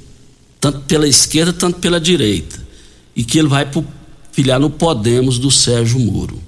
tanto 0.66 0.80
pela 0.88 1.08
esquerda, 1.08 1.54
tanto 1.54 1.78
pela 1.78 2.02
direita. 2.02 2.60
E 3.16 3.24
que 3.24 3.38
ele 3.38 3.48
vai 3.48 3.70
filiar 4.32 4.60
no 4.60 4.68
Podemos 4.68 5.38
do 5.38 5.52
Sérgio 5.52 6.00
Moro. 6.00 6.42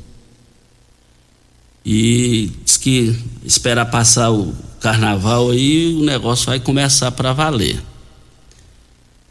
E 1.85 2.51
diz 2.65 2.77
que 2.77 3.15
esperar 3.45 3.85
passar 3.85 4.31
o 4.31 4.55
carnaval 4.79 5.51
aí 5.51 5.93
o 5.93 6.03
negócio 6.03 6.47
vai 6.47 6.59
começar 6.59 7.11
para 7.11 7.31
valer. 7.31 7.79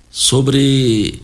Sobre 0.08 1.20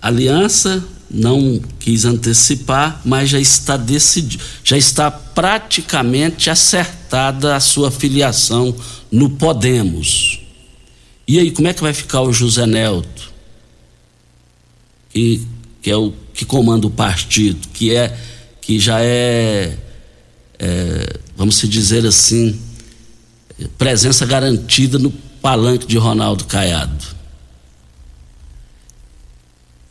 aliança, 0.00 0.84
não 1.08 1.60
quis 1.78 2.04
antecipar, 2.04 3.00
mas 3.04 3.30
já 3.30 3.38
está 3.38 3.76
decidido, 3.76 4.42
já 4.64 4.76
está 4.76 5.08
praticamente 5.08 6.50
acertada 6.50 7.54
a 7.54 7.60
sua 7.60 7.92
filiação 7.92 8.74
no 9.08 9.30
Podemos. 9.30 10.41
E 11.26 11.38
aí, 11.38 11.50
como 11.50 11.68
é 11.68 11.74
que 11.74 11.80
vai 11.80 11.92
ficar 11.92 12.22
o 12.22 12.32
José 12.32 12.66
Nelto? 12.66 13.32
Que, 15.10 15.46
que 15.80 15.90
é 15.90 15.96
o 15.96 16.12
que 16.32 16.44
comanda 16.44 16.86
o 16.86 16.90
partido, 16.90 17.68
que 17.68 17.94
é 17.94 18.16
que 18.60 18.78
já 18.78 19.00
é, 19.00 19.76
é 20.58 21.18
vamos 21.36 21.56
se 21.56 21.68
dizer 21.68 22.06
assim, 22.06 22.58
presença 23.76 24.24
garantida 24.24 24.98
no 24.98 25.10
palanque 25.40 25.86
de 25.86 25.98
Ronaldo 25.98 26.44
Caiado. 26.44 27.04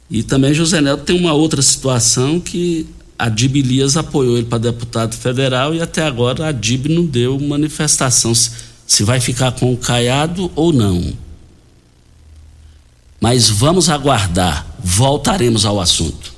E 0.10 0.24
também 0.24 0.54
José 0.54 0.82
Nelto 0.82 1.04
tem 1.04 1.18
uma 1.18 1.34
outra 1.34 1.62
situação 1.62 2.40
que 2.40 2.88
a 3.18 3.30
Dib 3.30 3.56
Elias 3.56 3.96
apoiou 3.96 4.38
ele 4.38 4.48
para 4.48 4.58
deputado 4.58 5.16
federal 5.16 5.76
e 5.76 5.82
até 5.82 6.04
agora 6.04 6.48
a 6.48 6.52
Dib 6.52 6.88
não 6.88 7.06
deu 7.06 7.40
manifestação 7.40 8.34
se, 8.92 9.04
vai 9.06 9.22
ficar 9.22 9.54
com 9.54 9.72
o 9.72 9.78
Caiado 9.78 10.52
ou 10.54 10.74
não. 10.74 11.14
Mas 13.22 13.50
vamos 13.50 13.90
aguardar, 13.90 14.66
voltaremos 14.84 15.66
ao 15.66 15.80
assunto. 15.80 16.34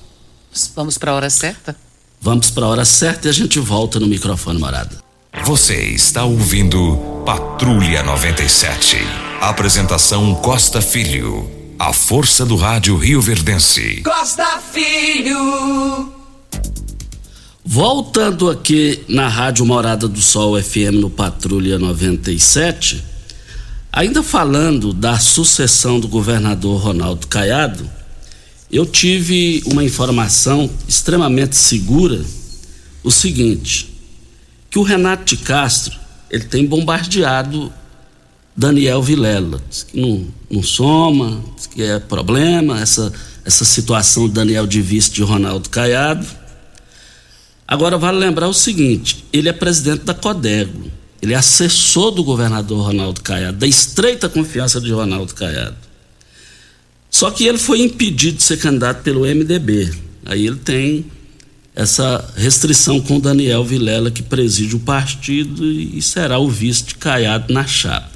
Vamos 0.75 0.97
para 0.97 1.11
a 1.11 1.15
hora 1.15 1.29
certa? 1.31 1.75
Vamos 2.21 2.51
para 2.51 2.65
a 2.65 2.69
hora 2.69 2.85
certa 2.85 3.27
e 3.27 3.29
a 3.31 3.33
gente 3.33 3.59
volta 3.59 3.99
no 3.99 4.05
microfone 4.05 4.59
morada. 4.59 4.99
Você 5.45 5.81
está 5.81 6.25
ouvindo 6.25 7.23
Patrulha 7.25 8.03
97. 8.03 8.97
Apresentação 9.41 10.35
Costa 10.35 10.79
Filho. 10.79 11.49
A 11.79 11.91
força 11.91 12.45
do 12.45 12.55
rádio 12.55 12.95
Rio 12.97 13.19
Verdense. 13.19 14.03
Costa 14.03 14.59
Filho. 14.71 16.13
Voltando 17.65 18.49
aqui 18.49 19.05
na 19.07 19.29
Rádio 19.29 19.65
Morada 19.65 20.05
do 20.05 20.21
Sol 20.21 20.61
FM 20.61 20.99
no 20.99 21.09
Patrulha 21.09 21.79
97. 21.79 23.01
Ainda 23.89 24.21
falando 24.21 24.91
da 24.91 25.17
sucessão 25.17 25.97
do 25.97 26.09
governador 26.09 26.81
Ronaldo 26.81 27.25
Caiado, 27.27 27.89
eu 28.69 28.85
tive 28.85 29.63
uma 29.65 29.81
informação 29.81 30.69
extremamente 30.89 31.55
segura, 31.55 32.21
o 33.01 33.09
seguinte, 33.09 33.95
que 34.69 34.77
o 34.77 34.83
Renato 34.83 35.23
de 35.23 35.37
Castro, 35.37 35.97
ele 36.29 36.43
tem 36.43 36.65
bombardeado 36.65 37.71
Daniel 38.53 39.01
Vilela, 39.01 39.63
que 39.87 40.01
não, 40.01 40.27
não 40.51 40.61
soma, 40.61 41.41
que 41.73 41.81
é 41.81 41.97
problema, 41.97 42.81
essa, 42.81 43.13
essa 43.45 43.63
situação 43.63 44.27
de 44.27 44.33
Daniel 44.33 44.67
de 44.67 44.81
vice 44.81 45.11
de 45.11 45.23
Ronaldo 45.23 45.69
Caiado. 45.69 46.42
Agora 47.73 47.97
vale 47.97 48.19
lembrar 48.19 48.47
o 48.47 48.53
seguinte, 48.53 49.25
ele 49.33 49.49
é 49.49 49.51
presidente 49.51 50.03
da 50.03 50.13
Codego, 50.13 50.91
ele 51.19 51.33
é 51.33 51.35
assessor 51.35 52.11
do 52.11 52.23
governador 52.23 52.85
Ronaldo 52.85 53.19
Caiado, 53.23 53.57
da 53.57 53.65
estreita 53.65 54.29
confiança 54.29 54.79
de 54.79 54.91
Ronaldo 54.91 55.33
Caiado. 55.33 55.75
Só 57.09 57.31
que 57.31 57.47
ele 57.47 57.57
foi 57.57 57.81
impedido 57.81 58.37
de 58.37 58.43
ser 58.43 58.57
candidato 58.57 59.01
pelo 59.01 59.21
MDB. 59.21 59.91
Aí 60.23 60.45
ele 60.45 60.57
tem 60.57 61.05
essa 61.73 62.23
restrição 62.37 63.01
com 63.01 63.19
Daniel 63.19 63.63
Vilela, 63.63 64.11
que 64.11 64.21
preside 64.21 64.75
o 64.75 64.79
partido 64.79 65.65
e 65.65 65.99
será 65.99 66.37
o 66.37 66.47
vice 66.47 66.83
de 66.83 66.93
Caiado 66.93 67.51
na 67.51 67.65
chapa. 67.65 68.11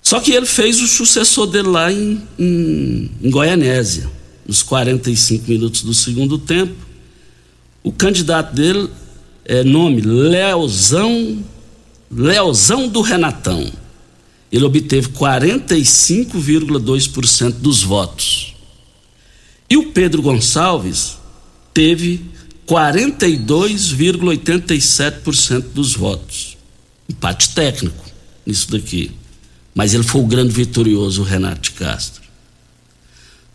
Só 0.00 0.20
que 0.20 0.32
ele 0.32 0.46
fez 0.46 0.80
o 0.80 0.86
sucessor 0.86 1.46
dele 1.48 1.68
lá 1.68 1.92
em, 1.92 2.22
em, 2.38 3.10
em 3.22 3.30
Goianésia, 3.30 4.10
nos 4.46 4.62
45 4.62 5.50
minutos 5.50 5.82
do 5.82 5.92
segundo 5.92 6.38
tempo. 6.38 6.85
O 7.86 7.92
candidato 7.92 8.52
dele 8.52 8.90
é 9.44 9.62
nome 9.62 10.00
Leozão, 10.00 11.38
Leozão 12.10 12.88
do 12.88 13.00
Renatão 13.00 13.70
ele 14.50 14.64
obteve 14.64 15.10
45,2% 15.10 17.52
dos 17.52 17.84
votos. 17.84 18.56
E 19.70 19.76
o 19.76 19.92
Pedro 19.92 20.20
Gonçalves 20.22 21.16
teve 21.72 22.24
42,87% 22.66 25.60
dos 25.74 25.94
votos. 25.94 26.56
Empate 27.08 27.50
técnico 27.50 28.04
nisso 28.44 28.72
daqui. 28.72 29.12
Mas 29.72 29.94
ele 29.94 30.02
foi 30.02 30.22
o 30.22 30.26
grande 30.26 30.52
vitorioso, 30.52 31.20
o 31.20 31.24
Renato 31.24 31.60
de 31.60 31.70
Castro. 31.72 32.24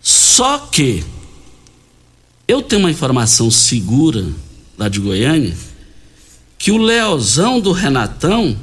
Só 0.01 0.57
que 0.57 1.03
eu 2.51 2.61
tenho 2.61 2.81
uma 2.81 2.91
informação 2.91 3.49
segura 3.49 4.25
lá 4.77 4.89
de 4.89 4.99
Goiânia 4.99 5.55
que 6.57 6.71
o 6.71 6.77
Leozão 6.77 7.59
do 7.59 7.71
Renatão 7.71 8.57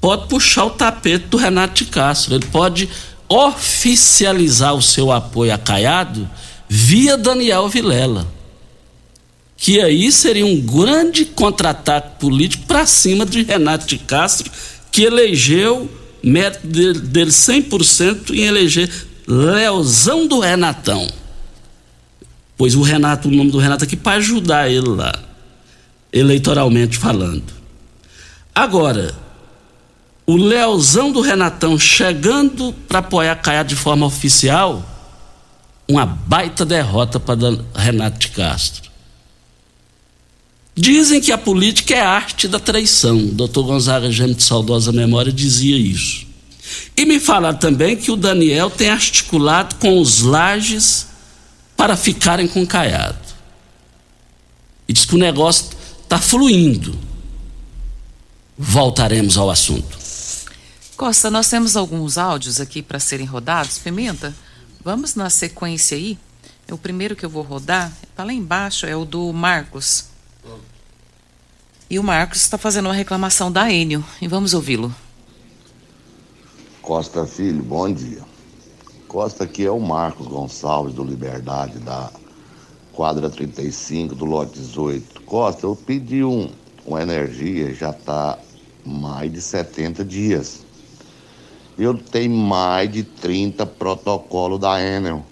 pode 0.00 0.28
puxar 0.28 0.64
o 0.64 0.70
tapete 0.70 1.26
do 1.28 1.36
Renato 1.36 1.84
de 1.84 1.90
Castro. 1.90 2.34
Ele 2.34 2.46
pode 2.46 2.88
oficializar 3.28 4.74
o 4.74 4.82
seu 4.82 5.12
apoio 5.12 5.54
a 5.54 5.58
Caiado 5.58 6.28
via 6.68 7.16
Daniel 7.16 7.68
Vilela. 7.68 8.26
Que 9.56 9.80
aí 9.80 10.10
seria 10.10 10.44
um 10.44 10.60
grande 10.60 11.24
contra-ataque 11.24 12.18
político 12.18 12.64
para 12.66 12.86
cima 12.86 13.24
de 13.24 13.44
Renato 13.44 13.86
de 13.86 13.98
Castro, 13.98 14.50
que 14.90 15.02
elegeu 15.02 15.88
mérito 16.22 16.66
dele, 16.66 16.98
dele 16.98 17.30
100% 17.30 18.30
em 18.34 18.46
eleger 18.46 18.90
Leozão 19.26 20.26
do 20.26 20.40
Renatão. 20.40 21.19
Pois 22.60 22.74
o 22.74 22.82
Renato, 22.82 23.28
o 23.28 23.30
nome 23.30 23.50
do 23.50 23.56
Renato 23.56 23.84
aqui, 23.84 23.96
para 23.96 24.18
ajudar 24.18 24.70
ele 24.70 24.90
lá, 24.90 25.18
eleitoralmente 26.12 26.98
falando. 26.98 27.54
Agora, 28.54 29.14
o 30.26 30.36
Leozão 30.36 31.10
do 31.10 31.22
Renatão 31.22 31.78
chegando 31.78 32.74
para 32.86 32.98
apoiar 32.98 33.34
Caiado 33.36 33.70
de 33.70 33.76
forma 33.76 34.04
oficial, 34.04 34.84
uma 35.88 36.04
baita 36.04 36.66
derrota 36.66 37.18
para 37.18 37.34
Renato 37.74 38.18
de 38.18 38.28
Castro. 38.28 38.90
Dizem 40.74 41.18
que 41.18 41.32
a 41.32 41.38
política 41.38 41.94
é 41.94 42.02
a 42.02 42.10
arte 42.10 42.46
da 42.46 42.58
traição. 42.58 43.16
O 43.16 43.32
doutor 43.32 43.62
Gonzaga 43.62 44.10
Gêmeo 44.10 44.34
de 44.34 44.42
saudosa 44.42 44.92
memória 44.92 45.32
dizia 45.32 45.78
isso. 45.78 46.26
E 46.94 47.06
me 47.06 47.18
falaram 47.18 47.56
também 47.56 47.96
que 47.96 48.10
o 48.10 48.16
Daniel 48.16 48.68
tem 48.68 48.90
articulado 48.90 49.76
com 49.76 49.98
os 49.98 50.20
lajes 50.20 51.08
para 51.80 51.96
ficarem 51.96 52.46
com 52.46 52.66
Caiado. 52.66 53.16
E 54.86 54.92
diz 54.92 55.06
que 55.06 55.14
o 55.14 55.18
negócio 55.18 55.70
está 56.02 56.18
fluindo. 56.20 56.94
Voltaremos 58.58 59.38
ao 59.38 59.48
assunto. 59.48 59.98
Costa, 60.94 61.30
nós 61.30 61.48
temos 61.48 61.78
alguns 61.78 62.18
áudios 62.18 62.60
aqui 62.60 62.82
para 62.82 63.00
serem 63.00 63.24
rodados. 63.24 63.78
Pimenta, 63.78 64.36
vamos 64.84 65.14
na 65.14 65.30
sequência 65.30 65.96
aí. 65.96 66.18
O 66.70 66.76
primeiro 66.76 67.16
que 67.16 67.24
eu 67.24 67.30
vou 67.30 67.42
rodar, 67.42 67.90
está 68.02 68.24
lá 68.24 68.32
embaixo, 68.34 68.84
é 68.84 68.94
o 68.94 69.06
do 69.06 69.32
Marcos. 69.32 70.04
E 71.88 71.98
o 71.98 72.02
Marcos 72.02 72.42
está 72.42 72.58
fazendo 72.58 72.88
uma 72.88 72.94
reclamação 72.94 73.50
da 73.50 73.72
Enio. 73.72 74.04
E 74.20 74.28
vamos 74.28 74.52
ouvi-lo. 74.52 74.94
Costa 76.82 77.26
Filho, 77.26 77.62
bom 77.62 77.90
dia. 77.90 78.29
Costa 79.10 79.42
aqui 79.42 79.66
é 79.66 79.70
o 79.72 79.80
Marcos 79.80 80.28
Gonçalves 80.28 80.94
do 80.94 81.02
Liberdade, 81.02 81.80
da 81.80 82.12
quadra 82.92 83.28
35, 83.28 84.14
do 84.14 84.24
lote 84.24 84.52
18. 84.52 85.22
Costa, 85.22 85.66
eu 85.66 85.74
pedi 85.74 86.22
um, 86.22 86.48
uma 86.86 87.02
energia, 87.02 87.74
já 87.74 87.90
está 87.90 88.38
mais 88.86 89.32
de 89.32 89.42
70 89.42 90.04
dias. 90.04 90.64
Eu 91.76 91.94
tenho 91.98 92.36
mais 92.36 92.88
de 92.88 93.02
30 93.02 93.66
protocolos 93.66 94.60
da 94.60 94.80
Enel. 94.80 95.24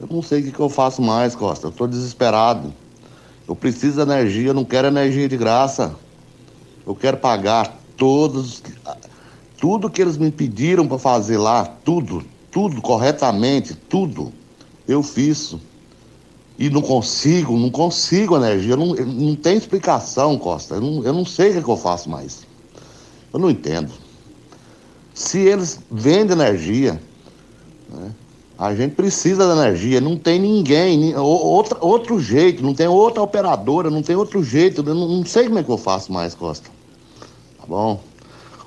Eu 0.00 0.08
não 0.10 0.22
sei 0.22 0.40
o 0.40 0.44
que, 0.44 0.52
que 0.52 0.60
eu 0.60 0.70
faço 0.70 1.02
mais, 1.02 1.34
Costa. 1.34 1.66
Eu 1.66 1.70
estou 1.70 1.86
desesperado. 1.86 2.72
Eu 3.46 3.54
preciso 3.54 3.96
de 3.96 4.10
energia, 4.10 4.48
eu 4.48 4.54
não 4.54 4.64
quero 4.64 4.88
energia 4.88 5.28
de 5.28 5.36
graça. 5.36 5.94
Eu 6.86 6.94
quero 6.94 7.18
pagar 7.18 7.76
todos, 7.94 8.62
tudo 9.60 9.90
que 9.90 10.00
eles 10.00 10.16
me 10.16 10.30
pediram 10.30 10.88
para 10.88 10.98
fazer 10.98 11.36
lá, 11.36 11.66
tudo, 11.84 12.31
tudo 12.52 12.80
corretamente, 12.82 13.74
tudo. 13.74 14.32
Eu 14.86 15.02
fiz. 15.02 15.56
E 16.58 16.68
não 16.68 16.82
consigo, 16.82 17.56
não 17.56 17.70
consigo 17.70 18.36
energia. 18.36 18.76
Não, 18.76 18.94
não 18.94 19.34
tem 19.34 19.56
explicação, 19.56 20.38
Costa. 20.38 20.76
Eu 20.76 20.80
não, 20.82 21.02
eu 21.02 21.12
não 21.12 21.24
sei 21.24 21.50
o 21.50 21.54
que, 21.54 21.62
que 21.62 21.70
eu 21.70 21.76
faço 21.76 22.08
mais. 22.08 22.46
Eu 23.32 23.40
não 23.40 23.50
entendo. 23.50 23.90
Se 25.14 25.38
eles 25.38 25.80
vendem 25.90 26.32
energia, 26.32 27.00
né, 27.88 28.12
a 28.58 28.74
gente 28.74 28.94
precisa 28.94 29.46
da 29.46 29.54
energia. 29.54 30.00
Não 30.00 30.16
tem 30.16 30.38
ninguém, 30.38 31.16
outro 31.16 32.20
jeito, 32.20 32.62
não 32.62 32.74
tem 32.74 32.86
outra 32.86 33.22
operadora, 33.22 33.90
não 33.90 34.02
tem 34.02 34.14
outro 34.14 34.44
jeito. 34.44 34.84
Eu 34.86 34.94
não, 34.94 35.08
não 35.08 35.26
sei 35.26 35.46
como 35.46 35.58
é 35.58 35.62
que 35.62 35.70
eu 35.70 35.78
faço 35.78 36.12
mais, 36.12 36.34
Costa. 36.34 36.70
Tá 37.58 37.64
bom? 37.66 37.98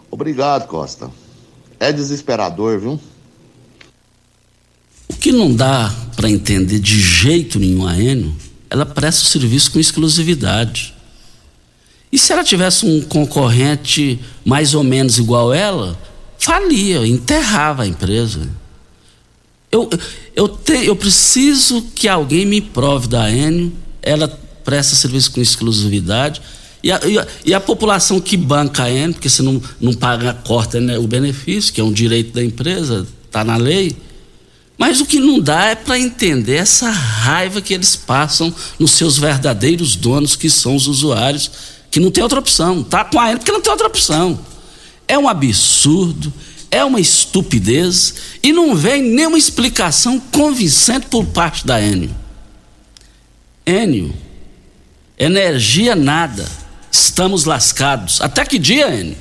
Obrigado, 0.09 0.67
Costa. 0.67 1.09
É 1.79 1.93
desesperador, 1.93 2.79
viu? 2.79 2.99
O 5.07 5.13
que 5.13 5.31
não 5.31 5.53
dá 5.53 5.93
para 6.15 6.29
entender 6.29 6.79
de 6.79 6.99
jeito 6.99 7.59
nenhum 7.59 7.85
a 7.85 7.99
Enio, 7.99 8.35
ela 8.69 8.85
presta 8.85 9.23
o 9.23 9.27
serviço 9.27 9.71
com 9.71 9.79
exclusividade. 9.79 10.93
E 12.11 12.17
se 12.17 12.31
ela 12.31 12.43
tivesse 12.43 12.85
um 12.85 13.01
concorrente 13.01 14.19
mais 14.43 14.73
ou 14.73 14.83
menos 14.83 15.17
igual 15.17 15.53
ela, 15.53 15.99
falia, 16.37 17.05
enterrava 17.05 17.83
a 17.83 17.87
empresa. 17.87 18.49
Eu, 19.71 19.89
eu, 20.35 20.47
te, 20.47 20.85
eu 20.85 20.95
preciso 20.95 21.81
que 21.93 22.07
alguém 22.07 22.45
me 22.45 22.61
prove 22.61 23.07
da 23.07 23.29
Enio, 23.29 23.73
ela 24.01 24.27
presta 24.63 24.95
serviço 24.95 25.31
com 25.31 25.41
exclusividade, 25.41 26.41
e 26.81 26.91
a, 26.91 26.99
e 27.05 27.17
a, 27.17 27.27
e 27.45 27.53
a 27.53 27.59
população 27.59 28.21
que 28.21 28.37
banca 28.37 28.83
a 28.83 28.91
Enio, 28.91 29.13
porque 29.13 29.29
se 29.29 29.41
não, 29.41 29.61
não 29.81 29.93
paga, 29.93 30.33
corta 30.33 30.79
né, 30.79 30.97
o 30.97 31.07
benefício, 31.07 31.73
que 31.73 31.81
é 31.81 31.83
um 31.83 31.91
direito 31.91 32.33
da 32.33 32.43
empresa, 32.43 33.05
está 33.25 33.43
na 33.43 33.57
lei. 33.57 33.95
Mas 34.77 34.99
o 34.99 35.05
que 35.05 35.19
não 35.19 35.39
dá 35.39 35.65
é 35.65 35.75
para 35.75 35.97
entender 35.97 36.55
essa 36.55 36.89
raiva 36.89 37.61
que 37.61 37.73
eles 37.73 37.95
passam 37.95 38.53
nos 38.77 38.91
seus 38.91 39.17
verdadeiros 39.17 39.95
donos, 39.95 40.35
que 40.35 40.49
são 40.49 40.75
os 40.75 40.87
usuários, 40.87 41.49
que 41.89 41.99
não 41.99 42.11
tem 42.11 42.21
outra 42.21 42.39
opção. 42.39 42.81
Está 42.81 43.05
com 43.05 43.19
a 43.19 43.27
Enio 43.27 43.39
porque 43.39 43.51
não 43.51 43.61
tem 43.61 43.71
outra 43.71 43.87
opção. 43.87 44.37
É 45.07 45.17
um 45.17 45.29
absurdo, 45.29 46.33
é 46.69 46.83
uma 46.83 46.99
estupidez 46.99 48.15
e 48.43 48.51
não 48.51 48.75
vem 48.75 49.01
nenhuma 49.01 49.37
explicação 49.37 50.19
convincente 50.19 51.07
por 51.07 51.25
parte 51.25 51.65
da 51.65 51.81
Enio. 51.81 52.13
Enio, 53.65 54.13
energia 55.17 55.95
nada, 55.95 56.45
estamos 56.91 57.45
lascados. 57.45 58.19
Até 58.19 58.43
que 58.45 58.59
dia, 58.59 58.93
Enio? 58.93 59.15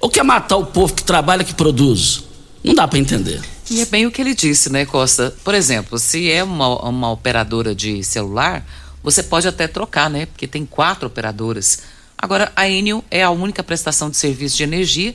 Ou 0.00 0.10
quer 0.10 0.24
matar 0.24 0.56
o 0.56 0.66
povo 0.66 0.92
que 0.94 1.04
trabalha, 1.04 1.44
que 1.44 1.54
produz? 1.54 2.24
Não 2.64 2.74
dá 2.74 2.86
para 2.88 2.98
entender. 2.98 3.40
E 3.70 3.80
é 3.80 3.84
bem 3.84 4.06
o 4.06 4.10
que 4.10 4.20
ele 4.20 4.34
disse, 4.34 4.70
né, 4.70 4.86
Costa? 4.86 5.34
Por 5.44 5.54
exemplo, 5.54 5.98
se 5.98 6.30
é 6.30 6.42
uma, 6.42 6.88
uma 6.88 7.10
operadora 7.10 7.74
de 7.74 8.02
celular, 8.02 8.66
você 9.02 9.22
pode 9.22 9.46
até 9.46 9.68
trocar, 9.68 10.08
né? 10.08 10.26
Porque 10.26 10.46
tem 10.46 10.64
quatro 10.64 11.06
operadoras 11.06 11.82
Agora, 12.20 12.52
a 12.56 12.68
Enel 12.68 13.04
é 13.12 13.22
a 13.22 13.30
única 13.30 13.62
prestação 13.62 14.10
de 14.10 14.16
serviço 14.16 14.56
de 14.56 14.64
energia 14.64 15.14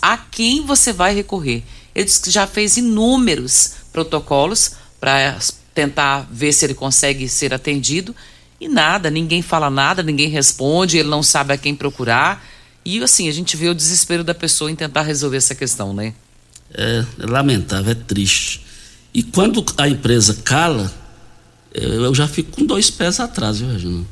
a 0.00 0.16
quem 0.16 0.64
você 0.64 0.92
vai 0.92 1.12
recorrer. 1.12 1.64
Ele 1.92 2.04
disse 2.04 2.20
que 2.20 2.30
já 2.30 2.46
fez 2.46 2.76
inúmeros 2.76 3.72
protocolos 3.92 4.76
para 5.00 5.36
tentar 5.74 6.28
ver 6.30 6.52
se 6.52 6.64
ele 6.64 6.74
consegue 6.74 7.28
ser 7.28 7.52
atendido. 7.52 8.14
E 8.60 8.68
nada, 8.68 9.10
ninguém 9.10 9.42
fala 9.42 9.68
nada, 9.68 10.04
ninguém 10.04 10.28
responde, 10.28 10.98
ele 10.98 11.08
não 11.08 11.22
sabe 11.22 11.52
a 11.52 11.58
quem 11.58 11.74
procurar. 11.74 12.46
E 12.84 13.02
assim, 13.02 13.28
a 13.28 13.32
gente 13.32 13.56
vê 13.56 13.68
o 13.68 13.74
desespero 13.74 14.22
da 14.22 14.32
pessoa 14.32 14.70
em 14.70 14.76
tentar 14.76 15.02
resolver 15.02 15.38
essa 15.38 15.54
questão, 15.54 15.92
né? 15.92 16.14
É, 16.72 17.04
é 17.20 17.26
lamentável, 17.26 17.92
é 17.92 17.94
triste. 17.94 18.62
E 19.12 19.22
quando 19.22 19.64
a 19.78 19.88
empresa 19.88 20.34
cala, 20.44 20.92
eu 21.72 22.14
já 22.14 22.28
fico 22.28 22.52
com 22.52 22.66
dois 22.66 22.90
pés 22.90 23.18
atrás, 23.20 23.58
viu, 23.58 23.70
Regina? 23.70 24.04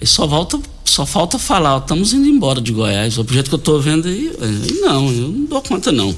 Aí 0.00 0.06
só, 0.06 0.26
volta, 0.26 0.60
só 0.84 1.04
falta 1.04 1.38
falar, 1.38 1.74
ó, 1.74 1.78
estamos 1.78 2.12
indo 2.12 2.26
embora 2.26 2.60
de 2.60 2.72
Goiás. 2.72 3.18
O 3.18 3.24
projeto 3.24 3.48
que 3.48 3.54
eu 3.54 3.58
estou 3.58 3.80
vendo 3.80 4.06
aí, 4.06 4.32
não, 4.80 5.10
eu 5.10 5.28
não 5.28 5.44
dou 5.44 5.60
conta 5.60 5.90
não. 5.90 6.16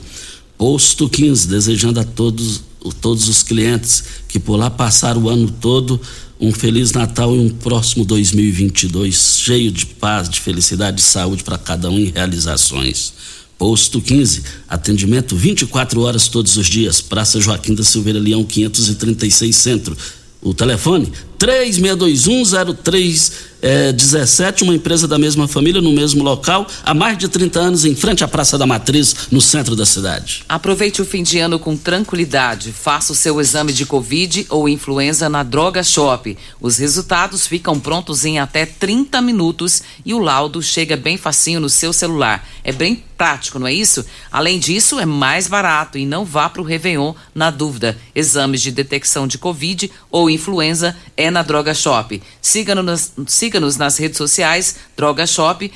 Posto 0.58 1.08
15, 1.08 1.48
desejando 1.48 1.98
a 1.98 2.04
todos, 2.04 2.62
todos 3.00 3.26
os 3.28 3.42
clientes 3.42 4.04
que 4.28 4.38
por 4.38 4.56
lá 4.56 4.68
passaram 4.68 5.22
o 5.22 5.28
ano 5.30 5.50
todo 5.50 5.98
um 6.40 6.52
feliz 6.52 6.92
Natal 6.92 7.36
e 7.36 7.38
um 7.38 7.50
próximo 7.50 8.04
2022 8.04 9.40
cheio 9.40 9.70
de 9.70 9.84
paz, 9.84 10.28
de 10.28 10.40
felicidade, 10.40 10.96
de 10.96 11.02
saúde 11.02 11.44
para 11.44 11.58
cada 11.58 11.90
um 11.90 11.98
e 11.98 12.06
realizações. 12.06 13.12
Posto 13.60 14.00
15, 14.00 14.42
atendimento 14.66 15.36
24 15.36 16.00
horas 16.00 16.26
todos 16.28 16.56
os 16.56 16.66
dias. 16.66 17.02
Praça 17.02 17.38
Joaquim 17.38 17.74
da 17.74 17.84
Silveira 17.84 18.18
Leão 18.18 18.42
536 18.42 19.54
Centro. 19.54 19.94
O 20.40 20.54
telefone 20.54 21.12
362103 21.36 23.49
é, 23.62 23.92
17, 23.92 24.64
uma 24.64 24.74
empresa 24.74 25.06
da 25.06 25.18
mesma 25.18 25.46
família, 25.46 25.80
no 25.80 25.92
mesmo 25.92 26.22
local, 26.22 26.66
há 26.84 26.94
mais 26.94 27.18
de 27.18 27.28
30 27.28 27.58
anos, 27.58 27.84
em 27.84 27.94
frente 27.94 28.24
à 28.24 28.28
Praça 28.28 28.56
da 28.56 28.66
Matriz, 28.66 29.28
no 29.30 29.40
centro 29.40 29.76
da 29.76 29.84
cidade. 29.84 30.44
Aproveite 30.48 31.02
o 31.02 31.04
fim 31.04 31.22
de 31.22 31.38
ano 31.38 31.58
com 31.58 31.76
tranquilidade. 31.76 32.72
Faça 32.72 33.12
o 33.12 33.16
seu 33.16 33.40
exame 33.40 33.72
de 33.72 33.84
Covid 33.84 34.46
ou 34.48 34.68
influenza 34.68 35.28
na 35.28 35.42
Droga 35.42 35.82
Shop. 35.82 36.36
Os 36.60 36.78
resultados 36.78 37.46
ficam 37.46 37.78
prontos 37.78 38.24
em 38.24 38.38
até 38.38 38.64
30 38.64 39.20
minutos 39.20 39.82
e 40.04 40.14
o 40.14 40.18
laudo 40.18 40.62
chega 40.62 40.96
bem 40.96 41.16
facinho 41.16 41.60
no 41.60 41.68
seu 41.68 41.92
celular. 41.92 42.48
É 42.64 42.72
bem 42.72 43.02
prático, 43.16 43.58
não 43.58 43.66
é 43.66 43.74
isso? 43.74 44.04
Além 44.32 44.58
disso, 44.58 44.98
é 44.98 45.04
mais 45.04 45.46
barato 45.46 45.98
e 45.98 46.06
não 46.06 46.24
vá 46.24 46.48
para 46.48 46.62
o 46.62 46.64
Réveillon 46.64 47.12
na 47.34 47.50
dúvida. 47.50 47.98
Exames 48.14 48.62
de 48.62 48.70
detecção 48.70 49.26
de 49.26 49.36
Covid 49.36 49.90
ou 50.10 50.30
influenza 50.30 50.96
é 51.16 51.30
na 51.30 51.42
Droga 51.42 51.74
Shop. 51.74 52.22
Siga-nos 52.40 53.12
siga 53.26 53.49
Siga-nos 53.50 53.76
nas 53.76 53.96
redes 53.96 54.16
sociais 54.16 54.76
drogashop.rv. 54.96 55.72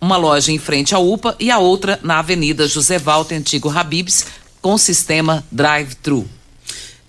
Uma 0.00 0.16
loja 0.16 0.50
em 0.50 0.58
frente 0.58 0.94
à 0.94 0.98
UPA 0.98 1.36
e 1.38 1.50
a 1.50 1.58
outra 1.58 2.00
na 2.02 2.18
Avenida 2.18 2.66
José 2.66 2.98
Walter 2.98 3.34
Antigo 3.34 3.68
Habibs, 3.68 4.24
com 4.62 4.78
sistema 4.78 5.44
drive-thru. 5.52 6.35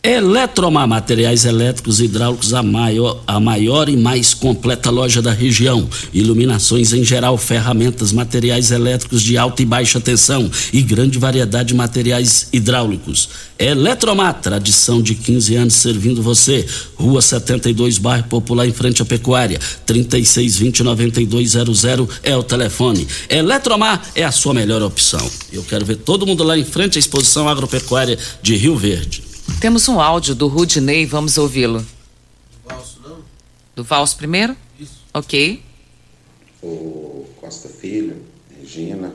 Eletromar 0.03 0.87
Materiais 0.87 1.43
Elétricos 1.43 1.99
e 1.99 2.05
Hidráulicos, 2.05 2.53
a 2.53 2.61
maior, 2.61 3.23
a 3.25 3.39
maior 3.39 3.89
e 3.89 3.97
mais 3.97 4.31
completa 4.33 4.91
loja 4.91 5.21
da 5.21 5.33
região. 5.33 5.89
Iluminações 6.13 6.93
em 6.93 7.03
geral, 7.03 7.37
ferramentas, 7.37 8.13
materiais 8.13 8.71
elétricos 8.71 9.23
de 9.23 9.37
alta 9.37 9.63
e 9.63 9.65
baixa 9.65 9.99
tensão 9.99 10.49
e 10.71 10.81
grande 10.81 11.17
variedade 11.17 11.69
de 11.69 11.75
materiais 11.75 12.47
hidráulicos. 12.53 13.27
Eletromar, 13.59 14.39
tradição 14.39 15.01
de 15.01 15.15
15 15.15 15.55
anos 15.55 15.73
servindo 15.73 16.21
você. 16.21 16.63
Rua 16.95 17.19
72, 17.21 17.97
bairro 17.97 18.27
Popular, 18.27 18.67
em 18.67 18.73
frente 18.73 19.01
à 19.01 19.05
Pecuária. 19.05 19.59
3620-9200 19.87 22.07
é 22.23 22.37
o 22.37 22.43
telefone. 22.43 23.07
Eletromar 23.27 24.03
é 24.15 24.23
a 24.23 24.31
sua 24.31 24.53
melhor 24.53 24.83
opção. 24.83 25.27
Eu 25.51 25.63
quero 25.63 25.83
ver 25.83 25.95
todo 25.97 26.27
mundo 26.27 26.43
lá 26.43 26.55
em 26.57 26.63
frente 26.63 26.97
à 26.97 26.99
exposição 26.99 27.49
agropecuária 27.49 28.17
de 28.41 28.55
Rio 28.55 28.77
Verde. 28.77 29.27
Temos 29.59 29.89
um 29.89 29.99
áudio 29.99 30.35
do 30.35 30.47
Rudney, 30.47 31.07
vamos 31.07 31.35
ouvi-lo. 31.35 31.79
Do 31.79 32.69
Valso, 32.69 33.01
não? 33.01 33.17
Do 33.75 33.83
Valso 33.83 34.15
primeiro? 34.15 34.55
Isso. 34.79 35.03
Ok. 35.11 35.63
O 36.61 37.25
Costa 37.41 37.67
Filho, 37.67 38.21
Regina. 38.55 39.11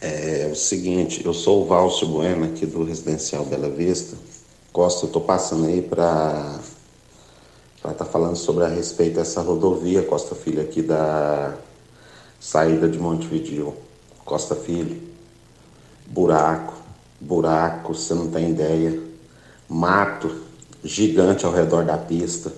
É 0.00 0.48
o 0.50 0.56
seguinte, 0.56 1.22
eu 1.22 1.34
sou 1.34 1.62
o 1.62 1.66
Valso 1.66 2.06
Bueno 2.06 2.46
aqui 2.46 2.64
do 2.64 2.84
Residencial 2.84 3.44
Bela 3.44 3.68
Vista. 3.68 4.16
Costa, 4.72 5.04
eu 5.04 5.10
tô 5.10 5.20
passando 5.20 5.66
aí 5.66 5.82
para 5.82 6.58
para 7.82 7.92
estar 7.92 8.04
tá 8.06 8.10
falando 8.10 8.36
sobre 8.36 8.64
a 8.64 8.68
respeito 8.68 9.16
dessa 9.16 9.42
rodovia 9.42 10.02
Costa 10.02 10.34
Filho 10.34 10.62
aqui 10.62 10.80
da 10.80 11.54
saída 12.40 12.88
de 12.88 12.98
Montevideo. 12.98 13.76
Costa 14.24 14.56
Filho, 14.56 15.02
buraco, 16.06 16.75
buraco, 17.20 17.94
você 17.94 18.14
não 18.14 18.30
tem 18.30 18.50
ideia, 18.50 19.00
mato 19.68 20.30
gigante 20.82 21.44
ao 21.44 21.52
redor 21.52 21.84
da 21.84 21.96
pista. 21.96 22.52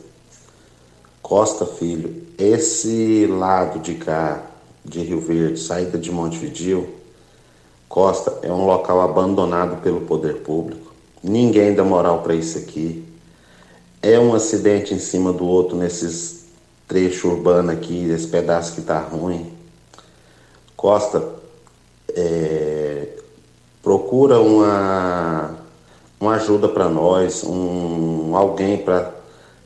Costa 1.22 1.66
Filho, 1.66 2.26
esse 2.38 3.26
lado 3.26 3.80
de 3.80 3.94
cá, 3.94 4.42
de 4.84 5.00
Rio 5.00 5.20
Verde, 5.20 5.60
saída 5.60 5.98
de 5.98 6.10
Montevideo, 6.10 6.98
Costa 7.88 8.38
é 8.42 8.52
um 8.52 8.66
local 8.66 9.00
abandonado 9.00 9.80
pelo 9.82 10.02
poder 10.02 10.42
público. 10.42 10.92
Ninguém 11.22 11.74
dá 11.74 11.82
moral 11.82 12.22
para 12.22 12.34
isso 12.34 12.58
aqui. 12.58 13.04
É 14.02 14.18
um 14.18 14.34
acidente 14.34 14.94
em 14.94 14.98
cima 14.98 15.32
do 15.32 15.46
outro 15.46 15.76
nesses 15.76 16.44
trechos 16.86 17.24
urbanos 17.24 17.74
aqui, 17.74 18.08
esse 18.10 18.26
pedaço 18.26 18.74
que 18.74 18.82
tá 18.82 18.98
ruim. 19.00 19.52
Costa, 20.76 21.26
é, 22.14 22.77
procura 23.88 24.38
uma, 24.38 25.54
uma 26.20 26.34
ajuda 26.34 26.68
para 26.68 26.90
nós, 26.90 27.42
um, 27.42 28.36
alguém 28.36 28.76
para 28.76 29.14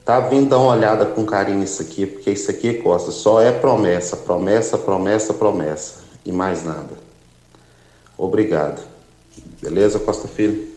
tá 0.05 0.21
vindo 0.21 0.49
dar 0.49 0.59
uma 0.59 0.75
olhada 0.75 1.07
com 1.07 1.27
carinho 1.27 1.59
nisso 1.59 1.83
aqui, 1.83 2.07
porque 2.07 2.31
isso 2.31 2.49
aqui, 2.49 2.75
Costa, 2.75 3.11
só 3.11 3.43
é 3.43 3.51
promessa, 3.51 4.17
promessa, 4.17 4.79
promessa, 4.79 5.35
promessa 5.35 5.95
e 6.25 6.31
mais 6.31 6.65
nada. 6.65 6.91
Obrigado. 8.17 8.81
Beleza, 9.61 9.99
Costa 9.99 10.29
Filho? 10.29 10.69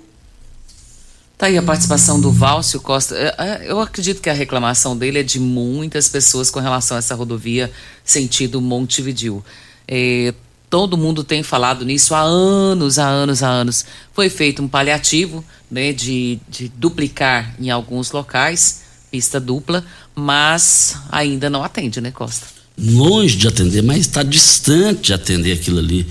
Tá 1.37 1.45
aí 1.45 1.55
a 1.55 1.61
participação 1.61 2.19
do 2.19 2.31
Válcio 2.31 2.81
Costa. 2.81 3.15
É, 3.15 3.35
é, 3.37 3.71
eu 3.71 3.79
acredito 3.79 4.21
que 4.21 4.29
a 4.29 4.33
reclamação 4.33 4.97
dele 4.97 5.19
é 5.19 5.23
de 5.23 5.39
muitas 5.39 6.09
pessoas 6.09 6.49
com 6.49 6.59
relação 6.59 6.97
a 6.97 6.99
essa 6.99 7.13
rodovia 7.13 7.71
sentido 8.03 8.59
Montevidil. 8.59 9.45
É, 9.87 10.33
Todo 10.69 10.97
mundo 10.97 11.23
tem 11.23 11.43
falado 11.43 11.85
nisso 11.85 12.15
há 12.15 12.21
anos, 12.21 12.97
há 12.99 13.07
anos, 13.07 13.43
há 13.43 13.49
anos. 13.49 13.85
Foi 14.13 14.29
feito 14.29 14.61
um 14.61 14.67
paliativo 14.67 15.43
né, 15.69 15.93
de, 15.93 16.39
de 16.49 16.67
duplicar 16.69 17.55
em 17.59 17.69
alguns 17.69 18.11
locais, 18.11 18.81
pista 19.11 19.39
dupla, 19.39 19.85
mas 20.13 20.97
ainda 21.11 21.49
não 21.49 21.63
atende, 21.63 22.01
né, 22.01 22.11
Costa? 22.11 22.47
Longe 22.77 23.37
de 23.37 23.47
atender, 23.47 23.81
mas 23.81 23.99
está 23.99 24.23
distante 24.23 25.03
de 25.03 25.13
atender 25.13 25.53
aquilo 25.53 25.79
ali. 25.79 26.05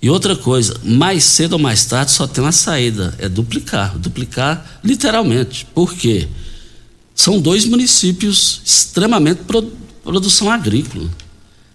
E 0.00 0.10
outra 0.10 0.34
coisa, 0.34 0.76
mais 0.82 1.22
cedo 1.22 1.52
ou 1.52 1.58
mais 1.60 1.84
tarde 1.84 2.10
só 2.10 2.26
tem 2.26 2.42
uma 2.42 2.50
saída, 2.50 3.14
é 3.18 3.28
duplicar, 3.28 3.96
duplicar 3.96 4.80
literalmente. 4.82 5.64
Por 5.72 5.94
quê? 5.94 6.26
São 7.14 7.40
dois 7.40 7.64
municípios 7.64 8.60
extremamente 8.64 9.44
pro, 9.44 9.62
produção 10.02 10.50
agrícola. 10.50 11.08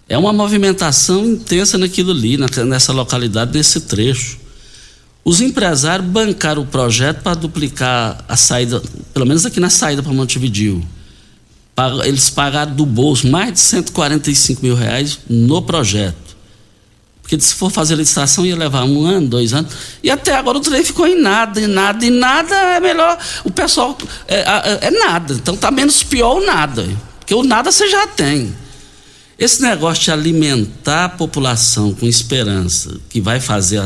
É 0.09 0.17
uma 0.17 0.31
movimentação 0.31 1.25
intensa 1.25 1.77
naquilo 1.77 2.11
ali, 2.11 2.37
nessa 2.65 2.93
localidade, 2.93 3.57
nesse 3.57 3.81
trecho. 3.81 4.37
Os 5.23 5.41
empresários 5.41 6.07
bancaram 6.07 6.61
o 6.61 6.65
projeto 6.65 7.21
para 7.21 7.33
duplicar 7.33 8.23
a 8.29 8.37
saída, 8.37 8.81
pelo 9.13 9.25
menos 9.25 9.45
aqui 9.45 9.59
na 9.59 9.69
saída 9.69 10.01
para 10.01 10.13
Montevideo. 10.13 10.81
Eles 12.05 12.29
pagaram 12.29 12.73
do 12.73 12.85
bolso 12.85 13.27
mais 13.27 13.53
de 13.53 13.59
145 13.59 14.63
mil 14.63 14.75
reais 14.75 15.19
no 15.29 15.61
projeto. 15.61 16.27
Porque 17.21 17.37
se 17.41 17.53
for 17.55 17.69
fazer 17.69 17.95
licitação 17.95 18.45
ia 18.45 18.55
levar 18.55 18.85
um 18.85 19.05
ano, 19.05 19.27
dois 19.27 19.53
anos. 19.53 19.73
E 20.01 20.09
até 20.09 20.33
agora 20.33 20.57
o 20.57 20.61
trem 20.61 20.81
ficou 20.81 21.05
em 21.05 21.21
nada, 21.21 21.59
em 21.59 21.67
nada, 21.67 22.05
em 22.05 22.09
nada 22.09 22.55
é 22.55 22.79
melhor. 22.79 23.19
O 23.43 23.51
pessoal 23.51 23.97
é, 24.29 24.39
é, 24.39 24.87
é 24.87 24.91
nada. 24.91 25.33
Então 25.33 25.57
tá 25.57 25.69
menos 25.69 26.01
pior 26.03 26.37
o 26.37 26.45
nada. 26.45 26.87
Porque 27.19 27.35
o 27.35 27.43
nada 27.43 27.69
você 27.69 27.89
já 27.89 28.07
tem. 28.07 28.55
Esse 29.37 29.61
negócio 29.61 30.03
de 30.03 30.11
alimentar 30.11 31.05
a 31.05 31.09
população 31.09 31.93
com 31.93 32.07
esperança 32.07 32.99
que 33.09 33.21
vai 33.21 33.39
fazer 33.39 33.81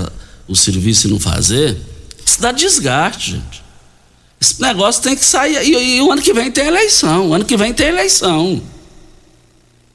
o 0.47 0.55
serviço 0.55 1.07
e 1.07 1.11
não 1.11 1.19
fazer, 1.19 1.77
isso 2.25 2.41
dá 2.41 2.51
desgaste, 2.51 3.31
gente. 3.31 3.61
Esse 4.39 4.61
negócio 4.61 5.03
tem 5.03 5.15
que 5.15 5.23
sair. 5.23 5.61
E, 5.63 5.97
e 5.97 6.01
o 6.01 6.11
ano 6.11 6.21
que 6.21 6.33
vem 6.33 6.51
tem 6.51 6.67
eleição. 6.67 7.29
O 7.29 7.33
ano 7.33 7.45
que 7.45 7.57
vem 7.57 7.73
tem 7.73 7.89
eleição. 7.89 8.61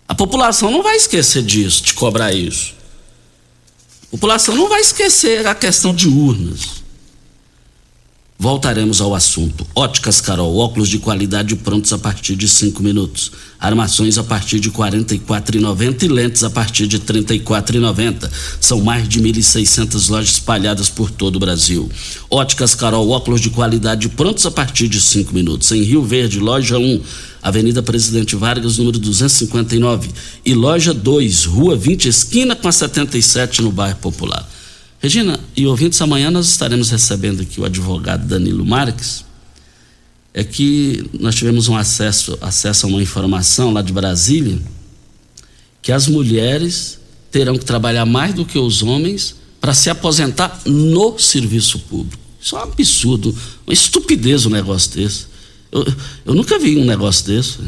A 0.06 0.14
população 0.14 0.70
não 0.70 0.82
vai 0.82 0.96
esquecer 0.96 1.42
disso, 1.42 1.82
de 1.82 1.94
cobrar 1.94 2.32
isso. 2.32 2.74
A 4.04 4.10
população 4.12 4.54
não 4.54 4.68
vai 4.68 4.80
esquecer 4.80 5.46
a 5.46 5.54
questão 5.54 5.92
de 5.92 6.06
urnas. 6.06 6.75
Voltaremos 8.38 9.00
ao 9.00 9.14
assunto. 9.14 9.66
Óticas 9.74 10.20
Carol, 10.20 10.58
óculos 10.58 10.90
de 10.90 10.98
qualidade 10.98 11.56
prontos 11.56 11.90
a 11.94 11.98
partir 11.98 12.36
de 12.36 12.46
cinco 12.46 12.82
minutos. 12.82 13.32
Armações 13.58 14.18
a 14.18 14.24
partir 14.24 14.60
de 14.60 14.70
quarenta 14.70 15.14
e 15.14 15.18
e 16.04 16.08
lentes 16.08 16.44
a 16.44 16.50
partir 16.50 16.86
de 16.86 16.98
trinta 16.98 17.34
e 17.34 17.42
São 18.60 18.82
mais 18.82 19.08
de 19.08 19.22
1.600 19.22 20.10
lojas 20.10 20.32
espalhadas 20.32 20.90
por 20.90 21.10
todo 21.10 21.36
o 21.36 21.40
Brasil. 21.40 21.90
Óticas 22.30 22.74
Carol, 22.74 23.08
óculos 23.08 23.40
de 23.40 23.48
qualidade 23.48 24.10
prontos 24.10 24.44
a 24.44 24.50
partir 24.50 24.88
de 24.88 25.00
cinco 25.00 25.32
minutos. 25.32 25.72
Em 25.72 25.82
Rio 25.82 26.02
Verde, 26.04 26.38
loja 26.38 26.78
1, 26.78 27.00
Avenida 27.42 27.82
Presidente 27.82 28.36
Vargas, 28.36 28.76
número 28.76 28.98
259. 28.98 30.10
E 30.44 30.52
loja 30.52 30.92
2, 30.92 31.46
Rua 31.46 31.74
20, 31.74 32.08
esquina 32.08 32.54
com 32.54 32.68
a 32.68 32.72
77, 32.72 33.62
no 33.62 33.72
bairro 33.72 33.96
Popular. 33.96 34.46
Regina 35.00 35.38
e 35.56 35.66
ouvintes, 35.66 36.00
amanhã 36.00 36.30
nós 36.30 36.48
estaremos 36.48 36.90
recebendo 36.90 37.42
aqui 37.42 37.60
o 37.60 37.64
advogado 37.64 38.26
Danilo 38.26 38.64
Marques. 38.64 39.24
É 40.32 40.44
que 40.44 41.08
nós 41.18 41.34
tivemos 41.34 41.68
um 41.68 41.76
acesso, 41.76 42.36
acesso 42.40 42.86
a 42.86 42.88
uma 42.88 43.02
informação 43.02 43.72
lá 43.72 43.82
de 43.82 43.92
Brasília 43.92 44.58
que 45.86 45.92
as 45.92 46.08
mulheres 46.08 46.98
terão 47.30 47.56
que 47.56 47.64
trabalhar 47.64 48.04
mais 48.04 48.34
do 48.34 48.44
que 48.44 48.58
os 48.58 48.82
homens 48.82 49.36
para 49.60 49.72
se 49.72 49.88
aposentar 49.88 50.60
no 50.66 51.16
serviço 51.18 51.78
público. 51.78 52.20
Isso 52.40 52.56
é 52.56 52.58
um 52.58 52.62
absurdo, 52.62 53.36
uma 53.64 53.72
estupidez 53.72 54.46
um 54.46 54.50
negócio 54.50 54.90
desse. 54.90 55.26
Eu, 55.70 55.86
eu 56.24 56.34
nunca 56.34 56.58
vi 56.58 56.76
um 56.76 56.84
negócio 56.84 57.24
desse. 57.26 57.58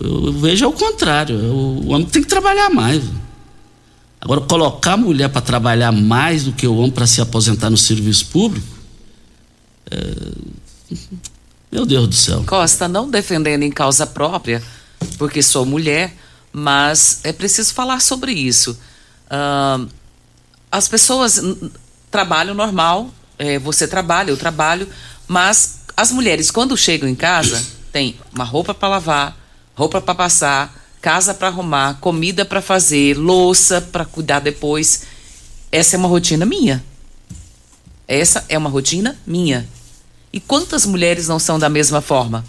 Eu, 0.00 0.26
eu 0.26 0.32
vejo 0.32 0.64
ao 0.64 0.72
contrário. 0.72 1.38
Eu, 1.38 1.54
o 1.54 1.88
homem 1.88 2.06
tem 2.06 2.22
que 2.22 2.28
trabalhar 2.28 2.70
mais. 2.70 3.02
Agora, 4.20 4.40
colocar 4.40 4.94
a 4.94 4.96
mulher 4.96 5.28
para 5.28 5.40
trabalhar 5.40 5.92
mais 5.92 6.44
do 6.44 6.52
que 6.52 6.66
o 6.66 6.76
homem 6.76 6.90
para 6.90 7.06
se 7.06 7.20
aposentar 7.20 7.70
no 7.70 7.76
serviço 7.76 8.26
público, 8.26 8.66
é... 9.90 10.96
meu 11.70 11.86
Deus 11.86 12.08
do 12.08 12.14
céu. 12.14 12.44
Costa, 12.44 12.88
não 12.88 13.08
defendendo 13.08 13.62
em 13.62 13.70
causa 13.70 14.06
própria, 14.06 14.62
porque 15.16 15.42
sou 15.42 15.64
mulher, 15.64 16.16
mas 16.52 17.20
é 17.22 17.32
preciso 17.32 17.72
falar 17.72 18.00
sobre 18.00 18.32
isso. 18.32 18.76
As 20.70 20.88
pessoas 20.88 21.40
trabalham 22.10 22.54
normal, 22.54 23.10
é, 23.38 23.58
você 23.58 23.86
trabalha, 23.86 24.30
eu 24.30 24.36
trabalho, 24.36 24.88
mas 25.26 25.80
as 25.96 26.10
mulheres, 26.10 26.50
quando 26.50 26.76
chegam 26.76 27.08
em 27.08 27.14
casa, 27.14 27.64
tem 27.92 28.16
uma 28.34 28.44
roupa 28.44 28.74
para 28.74 28.88
lavar, 28.88 29.36
roupa 29.74 30.00
para 30.00 30.14
passar, 30.14 30.74
casa 31.00 31.32
para 31.34 31.48
arrumar, 31.48 31.98
comida 32.00 32.44
para 32.44 32.60
fazer, 32.60 33.16
louça 33.16 33.80
para 33.80 34.04
cuidar 34.04 34.40
depois. 34.40 35.02
Essa 35.70 35.96
é 35.96 35.98
uma 35.98 36.08
rotina 36.08 36.44
minha. 36.44 36.84
Essa 38.06 38.44
é 38.48 38.56
uma 38.56 38.70
rotina 38.70 39.18
minha. 39.26 39.68
E 40.32 40.40
quantas 40.40 40.86
mulheres 40.86 41.28
não 41.28 41.38
são 41.38 41.58
da 41.58 41.68
mesma 41.68 42.00
forma? 42.00 42.44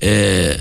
É, 0.00 0.60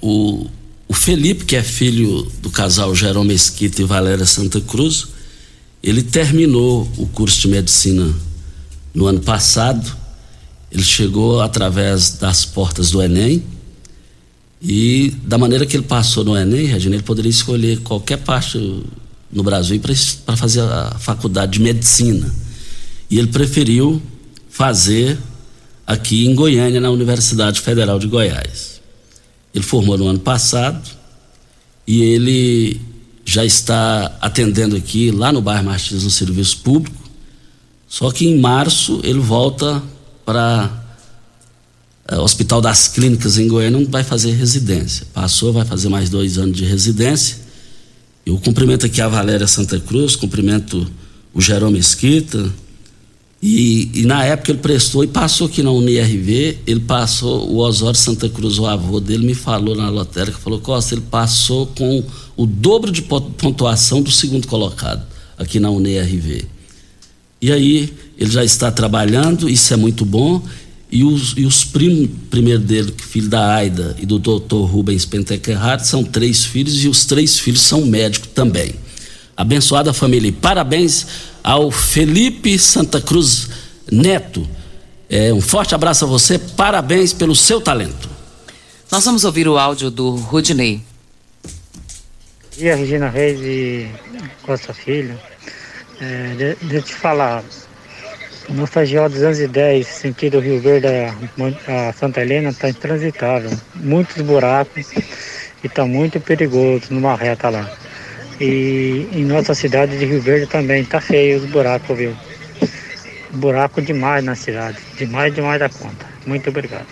o, 0.00 0.46
o 0.88 0.94
Felipe, 0.94 1.44
que 1.44 1.56
é 1.56 1.62
filho 1.62 2.22
do 2.40 2.48
casal 2.50 2.94
Jerome 2.94 3.28
Mesquita 3.28 3.82
e 3.82 3.84
Valéria 3.84 4.24
Santa 4.24 4.60
Cruz, 4.60 5.08
ele 5.82 6.02
terminou 6.02 6.88
o 6.96 7.06
curso 7.06 7.40
de 7.40 7.48
medicina 7.48 8.14
no 8.94 9.06
ano 9.06 9.20
passado. 9.20 9.94
Ele 10.70 10.82
chegou 10.82 11.40
através 11.40 12.12
das 12.12 12.44
portas 12.44 12.90
do 12.90 13.02
Enem 13.02 13.42
e 14.62 15.12
da 15.24 15.36
maneira 15.36 15.66
que 15.66 15.76
ele 15.76 15.84
passou 15.84 16.24
no 16.24 16.36
Enem, 16.36 16.66
Regina, 16.66 16.96
ele 16.96 17.02
poderia 17.02 17.30
escolher 17.30 17.80
qualquer 17.80 18.18
parte 18.18 18.58
no 19.30 19.42
Brasil 19.42 19.78
para 20.24 20.36
fazer 20.36 20.62
a 20.62 20.96
faculdade 20.98 21.52
de 21.52 21.60
medicina. 21.60 22.32
E 23.10 23.18
ele 23.18 23.26
preferiu 23.26 24.00
fazer 24.48 25.18
aqui 25.86 26.26
em 26.26 26.34
Goiânia, 26.34 26.80
na 26.80 26.90
Universidade 26.90 27.60
Federal 27.60 27.98
de 27.98 28.06
Goiás. 28.06 28.80
Ele 29.54 29.64
formou 29.64 29.98
no 29.98 30.06
ano 30.06 30.20
passado 30.20 30.88
e 31.86 32.02
ele 32.02 32.80
já 33.24 33.44
está 33.44 34.16
atendendo 34.20 34.76
aqui 34.76 35.10
lá 35.10 35.30
no 35.30 35.42
bairro 35.42 35.64
Martins 35.64 36.04
no 36.04 36.10
serviço 36.10 36.58
público 36.58 37.03
só 37.94 38.10
que 38.10 38.26
em 38.26 38.36
março 38.40 39.00
ele 39.04 39.20
volta 39.20 39.80
para 40.26 40.68
o 42.10 42.14
é, 42.16 42.18
Hospital 42.18 42.60
das 42.60 42.88
Clínicas 42.88 43.38
em 43.38 43.46
Goiânia, 43.46 43.86
vai 43.88 44.02
fazer 44.02 44.32
residência. 44.32 45.06
Passou, 45.14 45.52
vai 45.52 45.64
fazer 45.64 45.88
mais 45.88 46.10
dois 46.10 46.36
anos 46.36 46.56
de 46.56 46.64
residência. 46.64 47.36
Eu 48.26 48.36
cumprimento 48.38 48.84
aqui 48.84 49.00
a 49.00 49.06
Valéria 49.06 49.46
Santa 49.46 49.78
Cruz, 49.78 50.16
cumprimento 50.16 50.90
o 51.32 51.40
Jerome 51.40 51.76
Mesquita. 51.76 52.52
E, 53.40 54.00
e, 54.00 54.06
na 54.06 54.24
época 54.24 54.50
ele 54.50 54.58
prestou 54.58 55.04
e 55.04 55.06
passou 55.06 55.46
aqui 55.46 55.62
na 55.62 55.70
UNIRV, 55.70 56.58
ele 56.66 56.80
passou, 56.80 57.48
o 57.48 57.58
Osório 57.58 57.96
Santa 57.96 58.28
Cruz, 58.28 58.58
o 58.58 58.66
avô 58.66 58.98
dele, 58.98 59.24
me 59.24 59.34
falou 59.34 59.76
na 59.76 59.88
lotérica, 59.88 60.36
falou, 60.38 60.58
Costa, 60.58 60.96
ele 60.96 61.04
passou 61.08 61.68
com 61.68 62.02
o 62.36 62.44
dobro 62.44 62.90
de 62.90 63.02
pontuação 63.02 64.02
do 64.02 64.10
segundo 64.10 64.48
colocado 64.48 65.06
aqui 65.38 65.60
na 65.60 65.70
UNIRV. 65.70 66.53
E 67.44 67.52
aí 67.52 67.92
ele 68.16 68.30
já 68.30 68.42
está 68.42 68.72
trabalhando, 68.72 69.50
isso 69.50 69.74
é 69.74 69.76
muito 69.76 70.02
bom. 70.02 70.42
E 70.90 71.04
os, 71.04 71.34
e 71.36 71.44
os 71.44 71.62
primos, 71.62 72.08
primeiro 72.30 72.60
dele, 72.60 72.94
filho 72.96 73.28
da 73.28 73.54
Aida 73.54 73.94
e 74.00 74.06
do 74.06 74.18
doutor 74.18 74.64
Rubens 74.64 75.04
Pentequerrari, 75.04 75.86
são 75.86 76.02
três 76.02 76.42
filhos 76.42 76.82
e 76.82 76.88
os 76.88 77.04
três 77.04 77.38
filhos 77.38 77.60
são 77.60 77.84
médicos 77.84 78.30
também. 78.32 78.74
Abençoada 79.36 79.92
família. 79.92 80.28
E 80.28 80.32
parabéns 80.32 81.06
ao 81.42 81.70
Felipe 81.70 82.58
Santa 82.58 82.98
Cruz 82.98 83.50
Neto. 83.92 84.48
É, 85.10 85.30
um 85.30 85.42
forte 85.42 85.74
abraço 85.74 86.06
a 86.06 86.08
você, 86.08 86.38
parabéns 86.38 87.12
pelo 87.12 87.36
seu 87.36 87.60
talento. 87.60 88.08
Nós 88.90 89.04
vamos 89.04 89.22
ouvir 89.22 89.46
o 89.48 89.58
áudio 89.58 89.90
do 89.90 90.16
Rudinei. 90.16 90.80
E 92.56 92.70
a 92.70 92.74
Regina 92.74 93.10
Reis 93.10 93.38
e 93.42 93.90
Costa 94.46 94.72
Filho. 94.72 95.20
É, 96.00 96.34
de, 96.34 96.56
deixa 96.66 96.76
eu 96.76 96.82
te 96.82 96.94
falar. 96.94 97.42
No 98.48 98.66
FGO 98.66 99.08
210, 99.08 99.86
sentido 99.86 100.38
Rio 100.38 100.60
Verde 100.60 100.86
a 101.66 101.92
Santa 101.92 102.20
Helena, 102.20 102.50
está 102.50 102.68
intransitável. 102.68 103.50
Muitos 103.74 104.20
buracos 104.20 104.92
e 104.92 105.66
está 105.66 105.86
muito 105.86 106.20
perigoso 106.20 106.84
numa 106.90 107.16
reta 107.16 107.48
lá. 107.48 107.70
E 108.38 109.08
em 109.12 109.24
nossa 109.24 109.54
cidade 109.54 109.96
de 109.98 110.04
Rio 110.04 110.20
Verde 110.20 110.46
também 110.46 110.82
está 110.82 111.00
feio 111.00 111.38
os 111.38 111.50
buracos, 111.50 111.96
viu? 111.96 112.14
Buraco 113.30 113.80
demais 113.80 114.22
na 114.22 114.34
cidade. 114.34 114.78
Demais, 114.98 115.34
demais 115.34 115.58
da 115.58 115.68
conta. 115.68 116.06
Muito 116.26 116.50
obrigado. 116.50 116.86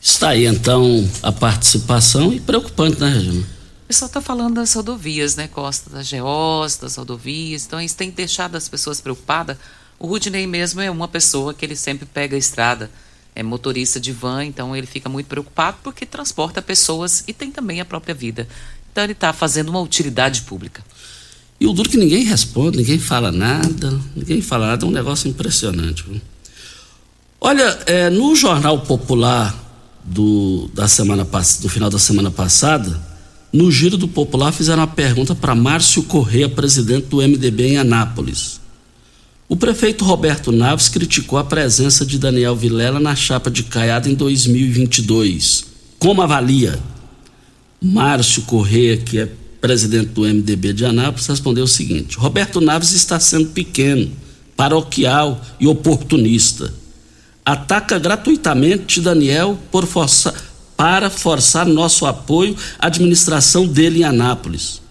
Está 0.00 0.30
aí 0.30 0.46
então 0.46 1.04
a 1.22 1.32
participação 1.32 2.32
e 2.32 2.38
preocupante, 2.38 3.00
né, 3.00 3.08
Regina? 3.08 3.55
O 3.86 3.94
pessoal 3.94 4.08
está 4.08 4.20
falando 4.20 4.56
das 4.56 4.74
rodovias, 4.74 5.36
né, 5.36 5.46
Costa? 5.46 5.88
Das 5.88 6.10
GOs, 6.10 6.76
das 6.76 6.96
rodovias. 6.96 7.66
Então, 7.66 7.80
isso 7.80 7.94
tem 7.94 8.10
deixado 8.10 8.56
as 8.56 8.68
pessoas 8.68 9.00
preocupadas. 9.00 9.56
O 9.96 10.08
Rudney 10.08 10.44
mesmo 10.44 10.80
é 10.80 10.90
uma 10.90 11.06
pessoa 11.06 11.54
que 11.54 11.64
ele 11.64 11.76
sempre 11.76 12.04
pega 12.04 12.34
a 12.34 12.38
estrada. 12.38 12.90
É 13.32 13.44
motorista 13.44 14.00
de 14.00 14.10
van, 14.10 14.44
então 14.44 14.74
ele 14.74 14.88
fica 14.88 15.08
muito 15.08 15.28
preocupado 15.28 15.76
porque 15.84 16.04
transporta 16.04 16.60
pessoas 16.60 17.22
e 17.28 17.32
tem 17.32 17.52
também 17.52 17.80
a 17.80 17.84
própria 17.84 18.12
vida. 18.12 18.48
Então, 18.90 19.04
ele 19.04 19.12
está 19.12 19.32
fazendo 19.32 19.68
uma 19.68 19.80
utilidade 19.80 20.42
pública. 20.42 20.84
E 21.60 21.66
o 21.68 21.72
duro 21.72 21.88
que 21.88 21.96
ninguém 21.96 22.24
responde, 22.24 22.78
ninguém 22.78 22.98
fala 22.98 23.30
nada, 23.30 24.00
ninguém 24.16 24.42
fala 24.42 24.66
nada, 24.66 24.84
é 24.84 24.88
um 24.88 24.90
negócio 24.90 25.30
impressionante. 25.30 26.02
Viu? 26.02 26.20
Olha, 27.40 27.78
é, 27.86 28.10
no 28.10 28.34
Jornal 28.34 28.80
Popular 28.80 29.54
do, 30.02 30.68
da 30.74 30.88
semana, 30.88 31.22
do 31.22 31.68
final 31.68 31.88
da 31.88 32.00
semana 32.00 32.32
passada, 32.32 33.14
no 33.56 33.72
Giro 33.72 33.96
do 33.96 34.06
Popular 34.06 34.52
fizeram 34.52 34.82
uma 34.82 34.86
pergunta 34.86 35.34
para 35.34 35.54
Márcio 35.54 36.02
Correia, 36.02 36.46
presidente 36.46 37.06
do 37.06 37.22
MDB 37.22 37.68
em 37.68 37.78
Anápolis. 37.78 38.60
O 39.48 39.56
prefeito 39.56 40.04
Roberto 40.04 40.52
Naves 40.52 40.90
criticou 40.90 41.38
a 41.38 41.44
presença 41.44 42.04
de 42.04 42.18
Daniel 42.18 42.54
Vilela 42.54 43.00
na 43.00 43.16
chapa 43.16 43.50
de 43.50 43.62
Caiada 43.62 44.10
em 44.10 44.14
2022. 44.14 45.64
Como 45.98 46.20
avalia? 46.20 46.78
Márcio 47.80 48.42
Correia, 48.42 48.98
que 48.98 49.20
é 49.20 49.28
presidente 49.58 50.08
do 50.08 50.22
MDB 50.22 50.74
de 50.74 50.84
Anápolis, 50.84 51.26
respondeu 51.26 51.64
o 51.64 51.68
seguinte: 51.68 52.18
Roberto 52.18 52.60
Naves 52.60 52.92
está 52.92 53.18
sendo 53.18 53.48
pequeno, 53.50 54.10
paroquial 54.54 55.40
e 55.58 55.66
oportunista. 55.66 56.74
Ataca 57.42 57.98
gratuitamente 57.98 59.00
Daniel 59.00 59.58
por 59.70 59.86
força, 59.86 60.34
para 60.76 61.08
forçar 61.08 61.66
nosso 61.66 62.04
apoio 62.06 62.56
à 62.78 62.86
administração 62.86 63.66
dele 63.66 64.00
em 64.00 64.04
Anápolis. 64.04 64.82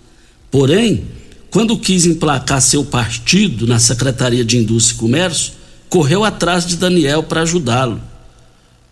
Porém, 0.49 1.05
quando 1.51 1.77
quis 1.77 2.05
emplacar 2.05 2.61
seu 2.61 2.83
partido 2.83 3.67
na 3.67 3.79
Secretaria 3.79 4.43
de 4.43 4.57
Indústria 4.57 4.95
e 4.95 4.99
Comércio, 4.99 5.53
correu 5.89 6.23
atrás 6.23 6.65
de 6.65 6.75
Daniel 6.75 7.23
para 7.23 7.41
ajudá-lo. 7.41 8.01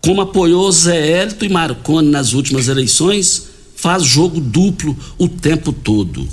Como 0.02 0.22
apoiou 0.22 0.72
Zé 0.72 1.08
Hélito 1.08 1.46
e 1.46 1.50
Marconi 1.50 2.10
nas 2.10 2.34
últimas 2.34 2.68
eleições, 2.68 3.48
faz 3.76 4.04
jogo 4.04 4.40
duplo 4.40 4.98
o 5.18 5.28
tempo 5.28 5.72
todo. 5.72 6.28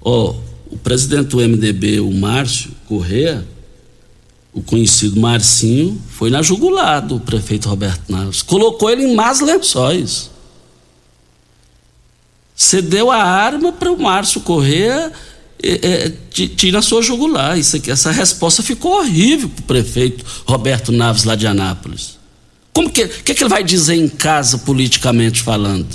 Ó, 0.00 0.30
oh, 0.30 0.74
o 0.74 0.78
presidente 0.78 1.28
do 1.28 1.38
MDB, 1.38 2.00
o 2.00 2.12
Márcio 2.12 2.70
Corrêa, 2.86 3.46
o 4.56 4.62
conhecido 4.62 5.20
Marcinho, 5.20 6.00
foi 6.08 6.30
na 6.30 6.40
jugular 6.40 7.06
do 7.06 7.20
prefeito 7.20 7.68
Roberto 7.68 8.10
Naves. 8.10 8.40
Colocou 8.40 8.88
ele 8.88 9.04
em 9.04 9.14
más 9.14 9.40
lençóis. 9.40 10.30
Cedeu 12.54 13.10
a 13.10 13.22
arma 13.22 13.70
para 13.70 13.92
o 13.92 14.00
Márcio 14.00 14.40
Corrêa 14.40 15.12
é, 15.62 16.06
é, 16.06 16.12
tira 16.32 16.78
a 16.78 16.82
sua 16.82 17.02
jugular. 17.02 17.58
Isso 17.58 17.76
aqui, 17.76 17.90
essa 17.90 18.10
resposta 18.10 18.62
ficou 18.62 18.98
horrível 18.98 19.50
para 19.50 19.60
o 19.60 19.66
prefeito 19.66 20.24
Roberto 20.46 20.90
Naves 20.90 21.24
lá 21.24 21.34
de 21.34 21.46
Anápolis. 21.46 22.16
Como 22.72 22.90
que, 22.90 23.06
que, 23.06 23.34
que 23.34 23.42
ele 23.42 23.50
vai 23.50 23.62
dizer 23.62 23.96
em 23.96 24.08
casa, 24.08 24.56
politicamente 24.56 25.42
falando? 25.42 25.86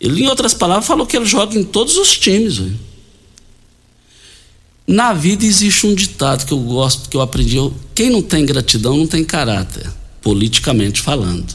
Ele, 0.00 0.22
em 0.22 0.28
outras 0.28 0.54
palavras, 0.54 0.86
falou 0.86 1.08
que 1.08 1.16
ele 1.16 1.26
joga 1.26 1.58
em 1.58 1.64
todos 1.64 1.96
os 1.96 2.16
times. 2.16 2.60
Na 4.86 5.12
vida 5.12 5.44
existe 5.44 5.86
um 5.86 5.94
ditado 5.94 6.44
que 6.44 6.52
eu 6.52 6.58
gosto, 6.58 7.08
que 7.08 7.16
eu 7.16 7.20
aprendi. 7.20 7.56
Eu, 7.56 7.74
quem 7.94 8.10
não 8.10 8.20
tem 8.20 8.44
gratidão 8.44 8.96
não 8.96 9.06
tem 9.06 9.24
caráter, 9.24 9.90
politicamente 10.20 11.00
falando. 11.00 11.54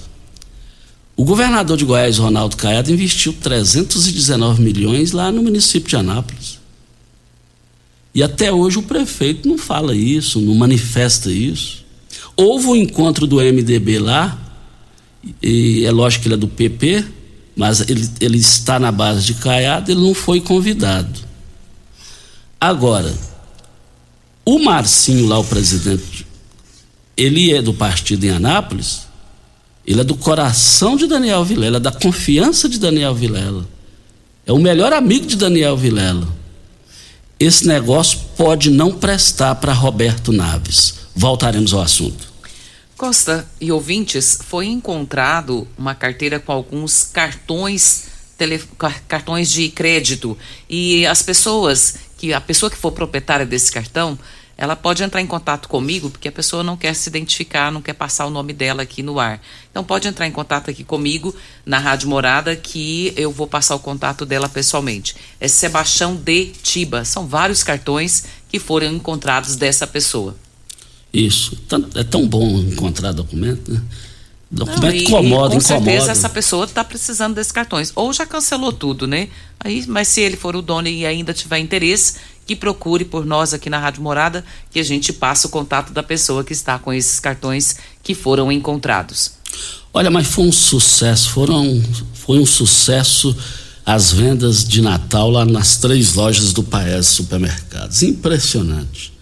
O 1.15 1.25
governador 1.25 1.75
de 1.75 1.83
Goiás, 1.83 2.19
Ronaldo 2.19 2.55
Caiado, 2.55 2.91
investiu 2.91 3.33
319 3.33 4.61
milhões 4.61 5.11
lá 5.11 5.31
no 5.31 5.41
município 5.41 5.89
de 5.89 5.95
Anápolis. 5.95 6.59
E 8.13 8.23
até 8.23 8.51
hoje 8.51 8.77
o 8.77 8.83
prefeito 8.83 9.47
não 9.47 9.57
fala 9.57 9.95
isso, 9.95 10.39
não 10.39 10.55
manifesta 10.55 11.31
isso. 11.31 11.85
Houve 12.35 12.67
um 12.67 12.75
encontro 12.75 13.25
do 13.25 13.37
MDB 13.37 13.99
lá, 13.99 14.39
e 15.41 15.83
é 15.85 15.91
lógico 15.91 16.21
que 16.21 16.27
ele 16.27 16.35
é 16.35 16.37
do 16.37 16.47
PP, 16.47 17.03
mas 17.55 17.81
ele, 17.81 18.07
ele 18.21 18.37
está 18.37 18.79
na 18.79 18.91
base 18.91 19.25
de 19.25 19.33
Caiado, 19.33 19.91
ele 19.91 20.01
não 20.01 20.13
foi 20.13 20.39
convidado. 20.39 21.19
Agora, 22.59 23.13
o 24.45 24.59
Marcinho 24.59 25.27
lá, 25.27 25.37
o 25.37 25.43
presidente, 25.43 26.25
ele 27.15 27.53
é 27.53 27.61
do 27.61 27.73
partido 27.73 28.23
em 28.23 28.29
Anápolis, 28.29 29.07
ele 29.85 30.01
é 30.01 30.03
do 30.03 30.15
coração 30.15 30.95
de 30.95 31.07
Daniel 31.07 31.45
Vilela, 31.45 31.77
é 31.77 31.79
da 31.79 31.91
confiança 31.91 32.67
de 32.67 32.79
Daniel 32.79 33.13
Vilela. 33.13 33.67
É 34.45 34.51
o 34.51 34.57
melhor 34.57 34.93
amigo 34.93 35.25
de 35.25 35.35
Daniel 35.35 35.75
Vilela. 35.77 36.27
Esse 37.39 37.67
negócio 37.67 38.19
pode 38.35 38.71
não 38.71 38.91
prestar 38.91 39.55
para 39.55 39.73
Roberto 39.73 40.31
Naves. 40.31 40.95
Voltaremos 41.15 41.73
ao 41.73 41.81
assunto. 41.81 42.27
Costa 42.97 43.47
e 43.61 43.71
ouvintes, 43.71 44.39
foi 44.43 44.65
encontrado 44.65 45.67
uma 45.77 45.93
carteira 45.93 46.39
com 46.39 46.51
alguns 46.51 47.03
cartões, 47.03 48.05
tele, 48.37 48.63
cartões 49.07 49.51
de 49.51 49.69
crédito 49.69 50.35
e 50.67 51.05
as 51.05 51.21
pessoas 51.21 52.06
que 52.17 52.33
a 52.33 52.41
pessoa 52.41 52.69
que 52.69 52.77
for 52.77 52.91
proprietária 52.91 53.45
desse 53.45 53.71
cartão, 53.71 54.17
ela 54.57 54.75
pode 54.75 55.03
entrar 55.03 55.21
em 55.21 55.27
contato 55.27 55.69
comigo, 55.69 56.09
porque 56.09 56.27
a 56.27 56.31
pessoa 56.31 56.63
não 56.63 56.75
quer 56.75 56.95
se 56.95 57.07
identificar, 57.07 57.71
não 57.71 57.81
quer 57.81 57.93
passar 57.93 58.25
o 58.25 58.31
nome 58.31 58.53
dela 58.53 58.81
aqui 58.81 59.03
no 59.03 59.19
ar. 59.19 59.39
Então 59.69 59.83
pode 59.83 60.07
entrar 60.07 60.25
em 60.25 60.31
contato 60.31 60.71
aqui 60.71 60.83
comigo 60.83 61.35
na 61.63 61.77
Rádio 61.77 62.09
Morada 62.09 62.55
que 62.55 63.13
eu 63.15 63.31
vou 63.31 63.45
passar 63.45 63.75
o 63.75 63.79
contato 63.79 64.25
dela 64.25 64.49
pessoalmente. 64.49 65.15
É 65.39 65.47
Sebastião 65.47 66.15
de 66.15 66.47
Tiba. 66.63 67.05
São 67.05 67.27
vários 67.27 67.61
cartões 67.61 68.25
que 68.49 68.57
foram 68.57 68.87
encontrados 68.87 69.55
dessa 69.55 69.85
pessoa. 69.85 70.35
Isso. 71.13 71.55
É 71.93 72.03
tão 72.03 72.27
bom 72.27 72.59
encontrar 72.59 73.11
documento, 73.11 73.71
né? 73.71 73.81
Não, 74.49 74.65
e, 74.91 75.03
incomoda, 75.03 75.55
e 75.55 75.57
com 75.57 75.61
incomoda. 75.61 75.61
certeza 75.61 76.11
essa 76.11 76.29
pessoa 76.29 76.65
está 76.65 76.83
precisando 76.83 77.35
desses 77.35 77.51
cartões. 77.51 77.91
Ou 77.95 78.13
já 78.13 78.25
cancelou 78.25 78.71
tudo, 78.71 79.05
né? 79.05 79.27
Aí, 79.59 79.83
mas 79.87 80.07
se 80.07 80.21
ele 80.21 80.37
for 80.37 80.55
o 80.55 80.61
dono 80.61 80.87
e 80.87 81.05
ainda 81.05 81.33
tiver 81.33 81.59
interesse, 81.59 82.15
que 82.45 82.55
procure 82.55 83.03
por 83.03 83.25
nós 83.25 83.53
aqui 83.53 83.69
na 83.69 83.77
Rádio 83.77 84.01
Morada, 84.01 84.45
que 84.71 84.79
a 84.79 84.83
gente 84.83 85.11
passa 85.11 85.47
o 85.47 85.49
contato 85.49 85.91
da 85.91 86.01
pessoa 86.01 86.43
que 86.43 86.53
está 86.53 86.79
com 86.79 86.93
esses 86.93 87.19
cartões 87.19 87.75
que 88.01 88.15
foram 88.15 88.49
encontrados. 88.51 89.33
Olha, 89.93 90.09
mas 90.09 90.27
foi 90.27 90.45
um 90.45 90.51
sucesso, 90.51 91.29
foram, 91.31 91.83
foi 92.13 92.39
um 92.39 92.45
sucesso 92.45 93.35
as 93.85 94.11
vendas 94.11 94.67
de 94.67 94.81
Natal 94.81 95.29
lá 95.29 95.45
nas 95.45 95.77
três 95.77 96.13
lojas 96.13 96.51
do 96.51 96.61
Paes 96.61 97.07
Supermercados. 97.07 98.03
Impressionante. 98.03 99.16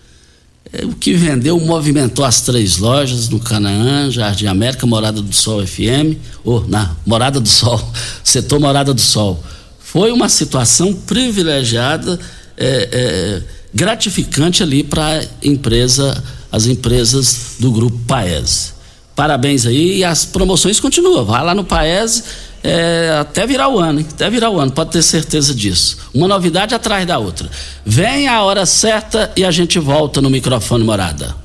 É, 0.73 0.85
o 0.85 0.93
que 0.93 1.13
vendeu 1.13 1.59
movimentou 1.59 2.25
as 2.25 2.41
três 2.41 2.77
lojas 2.77 3.29
no 3.29 3.39
Canaã, 3.39 4.09
Jardim 4.09 4.47
América, 4.47 4.85
Morada 4.85 5.21
do 5.21 5.33
Sol 5.33 5.65
FM, 5.65 6.17
ou 6.43 6.67
na 6.67 6.95
Morada 7.05 7.39
do 7.39 7.47
Sol, 7.47 7.79
setor 8.23 8.59
Morada 8.59 8.93
do 8.93 9.01
Sol. 9.01 9.41
Foi 9.79 10.11
uma 10.11 10.27
situação 10.27 10.93
privilegiada, 10.93 12.19
é, 12.57 12.89
é, 12.91 13.43
gratificante 13.73 14.63
ali 14.63 14.83
para 14.83 15.25
empresa, 15.43 16.23
as 16.51 16.65
empresas 16.65 17.55
do 17.59 17.71
grupo 17.71 17.97
Paes. 18.07 18.73
Parabéns 19.15 19.65
aí 19.65 19.99
e 19.99 20.03
as 20.03 20.25
promoções 20.25 20.79
continuam. 20.79 21.23
Vai 21.23 21.43
lá 21.43 21.55
no 21.55 21.63
Paes 21.63 22.23
é, 22.65 23.17
até 23.19 23.45
virar 23.45 23.69
o 23.69 23.77
ano, 23.77 23.99
hein? 23.99 24.07
até 24.09 24.27
virar 24.27 24.49
o 24.49 24.59
ano, 24.59 24.71
pode 24.71 24.89
ter 24.89 25.03
certeza 25.03 25.53
disso. 25.53 25.99
Uma 26.11 26.27
novidade 26.27 26.73
atrás 26.73 27.05
da 27.05 27.19
outra. 27.19 27.47
Vem 27.85 28.27
a 28.27 28.41
hora 28.41 28.65
certa 28.65 29.31
e 29.37 29.45
a 29.45 29.51
gente 29.51 29.77
volta 29.77 30.19
no 30.19 30.31
microfone 30.31 30.83
morada. 30.83 31.35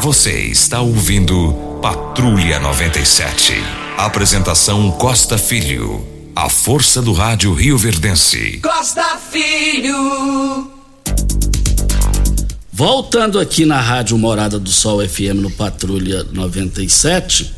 Você 0.00 0.32
está 0.46 0.80
ouvindo 0.80 1.52
Patrulha 1.82 2.58
97. 2.58 3.62
Apresentação 3.98 4.90
Costa 4.92 5.36
Filho. 5.36 6.02
A 6.34 6.48
força 6.48 7.02
do 7.02 7.12
rádio 7.12 7.52
Rio 7.52 7.76
Verdense. 7.76 8.58
Costa 8.62 9.18
Filho. 9.30 10.70
Voltando 12.72 13.38
aqui 13.38 13.66
na 13.66 13.78
Rádio 13.78 14.16
Morada 14.16 14.58
do 14.58 14.70
Sol 14.70 15.06
FM 15.06 15.42
no 15.42 15.50
Patrulha 15.50 16.24
97, 16.32 17.52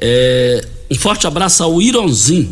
é, 0.00 0.66
um 0.90 0.94
forte 0.94 1.26
abraço 1.26 1.62
ao 1.62 1.80
Ironzin, 1.82 2.50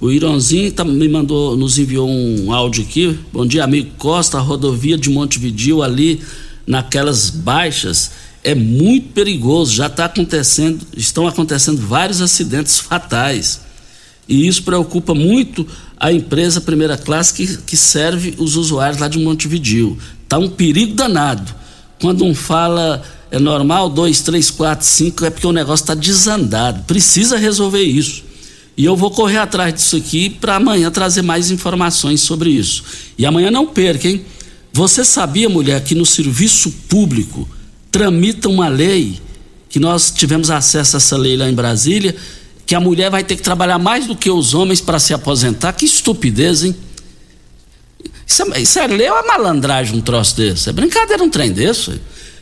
O 0.00 0.10
Ironzinho 0.10 0.72
tá, 0.72 0.84
me 0.84 1.08
mandou, 1.08 1.56
nos 1.56 1.78
enviou 1.78 2.08
um 2.08 2.52
áudio 2.52 2.84
aqui. 2.84 3.18
Bom 3.32 3.46
dia, 3.46 3.64
amigo 3.64 3.90
Costa, 3.98 4.38
rodovia 4.38 4.96
de 4.96 5.10
Montevidil 5.10 5.82
ali 5.82 6.20
naquelas 6.66 7.30
baixas 7.30 8.10
é 8.44 8.54
muito 8.54 9.12
perigoso. 9.12 9.74
Já 9.74 9.86
está 9.86 10.04
acontecendo, 10.06 10.86
estão 10.96 11.26
acontecendo 11.26 11.80
vários 11.80 12.20
acidentes 12.20 12.78
fatais. 12.78 13.60
E 14.28 14.46
isso 14.46 14.62
preocupa 14.62 15.14
muito 15.14 15.66
a 15.98 16.12
empresa 16.12 16.60
primeira 16.60 16.96
classe 16.96 17.34
que, 17.34 17.56
que 17.58 17.76
serve 17.76 18.34
os 18.38 18.56
usuários 18.56 19.00
lá 19.00 19.08
de 19.08 19.18
Montevidil. 19.18 19.98
Está 20.22 20.38
um 20.38 20.48
perigo 20.48 20.94
danado. 20.94 21.54
Quando 22.00 22.24
um 22.24 22.34
fala 22.34 23.02
é 23.30 23.38
normal, 23.38 23.90
dois, 23.90 24.20
três, 24.20 24.50
quatro, 24.50 24.86
cinco, 24.86 25.24
é 25.24 25.30
porque 25.30 25.46
o 25.46 25.52
negócio 25.52 25.82
está 25.84 25.94
desandado. 25.94 26.84
Precisa 26.84 27.36
resolver 27.36 27.82
isso. 27.82 28.24
E 28.76 28.84
eu 28.84 28.96
vou 28.96 29.10
correr 29.10 29.38
atrás 29.38 29.74
disso 29.74 29.96
aqui 29.96 30.30
para 30.30 30.56
amanhã 30.56 30.90
trazer 30.90 31.22
mais 31.22 31.50
informações 31.50 32.20
sobre 32.20 32.50
isso. 32.50 32.84
E 33.18 33.26
amanhã 33.26 33.50
não 33.50 33.66
perca, 33.66 34.08
hein? 34.08 34.24
Você 34.72 35.04
sabia, 35.04 35.48
mulher, 35.48 35.82
que 35.82 35.94
no 35.94 36.06
serviço 36.06 36.70
público 36.88 37.48
tramita 37.90 38.48
uma 38.48 38.68
lei, 38.68 39.20
que 39.68 39.80
nós 39.80 40.10
tivemos 40.10 40.50
acesso 40.50 40.96
a 40.96 40.98
essa 40.98 41.16
lei 41.16 41.36
lá 41.36 41.48
em 41.48 41.54
Brasília, 41.54 42.14
que 42.64 42.74
a 42.74 42.80
mulher 42.80 43.10
vai 43.10 43.24
ter 43.24 43.34
que 43.34 43.42
trabalhar 43.42 43.78
mais 43.78 44.06
do 44.06 44.14
que 44.14 44.30
os 44.30 44.54
homens 44.54 44.80
para 44.80 44.98
se 44.98 45.12
aposentar? 45.12 45.72
Que 45.72 45.84
estupidez, 45.84 46.62
hein? 46.62 46.76
Isso 48.26 48.42
é, 48.42 48.60
isso 48.60 48.78
é 48.78 48.86
lei 48.86 49.10
ou 49.10 49.18
é 49.18 49.26
malandragem 49.26 49.96
um 49.96 50.00
troço 50.00 50.36
desse? 50.36 50.68
É 50.68 50.72
brincadeira 50.72 51.22
um 51.22 51.30
trem 51.30 51.50
desse. 51.50 52.00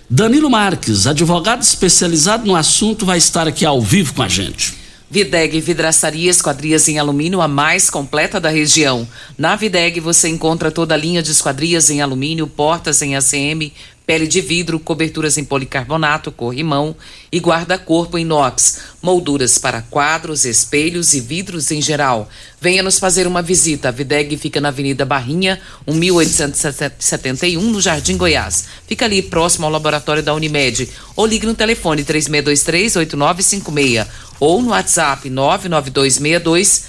Danilo 0.09 0.49
Marques, 0.49 1.05
advogado 1.09 1.63
especializado 1.63 2.47
no 2.47 2.55
assunto, 2.55 3.05
vai 3.05 3.19
estar 3.19 3.49
aqui 3.49 3.67
ao 3.67 3.83
vivo 3.83 4.15
com 4.15 4.23
a 4.23 4.29
gente. 4.29 4.75
Videg 5.11 5.61
Vidraçaria 5.61 6.31
Esquadrias 6.31 6.89
em 6.89 6.97
Alumínio, 6.97 7.41
a 7.41 7.49
mais 7.49 7.91
completa 7.91 8.39
da 8.39 8.49
região. 8.49 9.07
Na 9.37 9.57
Videg 9.57 9.99
você 9.99 10.29
encontra 10.29 10.71
toda 10.71 10.95
a 10.95 10.97
linha 10.97 11.21
de 11.23 11.33
esquadrias 11.33 11.91
em 11.91 12.01
alumínio, 12.03 12.47
portas 12.47 13.03
em 13.03 13.17
ACM, 13.17 13.73
pele 14.07 14.27
de 14.29 14.41
vidro, 14.41 14.79
coberturas 14.79 15.37
em 15.37 15.45
policarbonato, 15.45 16.31
corrimão 16.31 16.95
e 17.33 17.41
guarda-corpo 17.41 18.17
inox, 18.17 18.79
molduras 19.03 19.59
para 19.59 19.83
quadros, 19.83 20.45
espelhos 20.45 21.13
e 21.13 21.21
vidros 21.21 21.73
em 21.73 21.83
geral. 21.83 22.29
Venha 22.61 22.85
nos 22.85 23.01
fazer 23.01 23.27
uma 23.27 23.43
visita. 23.43 23.89
A 23.89 23.91
Videg 23.91 24.37
fica 24.37 24.61
na 24.61 24.69
Avenida 24.69 25.05
Barrinha, 25.05 25.61
1871, 25.87 27.61
no 27.61 27.81
Jardim 27.81 28.17
Goiás. 28.17 28.67
Fica 28.87 29.07
ali 29.07 29.23
próximo 29.23 29.67
ao 29.67 29.73
laboratório 29.73 30.23
da 30.23 30.33
Unimed. 30.33 30.89
Ou 31.17 31.27
ligue 31.27 31.47
no 31.47 31.55
telefone 31.55 32.05
3623-8956 32.05 34.07
ou 34.39 34.63
no 34.63 34.71
WhatsApp 34.71 35.29
99262 35.29 36.85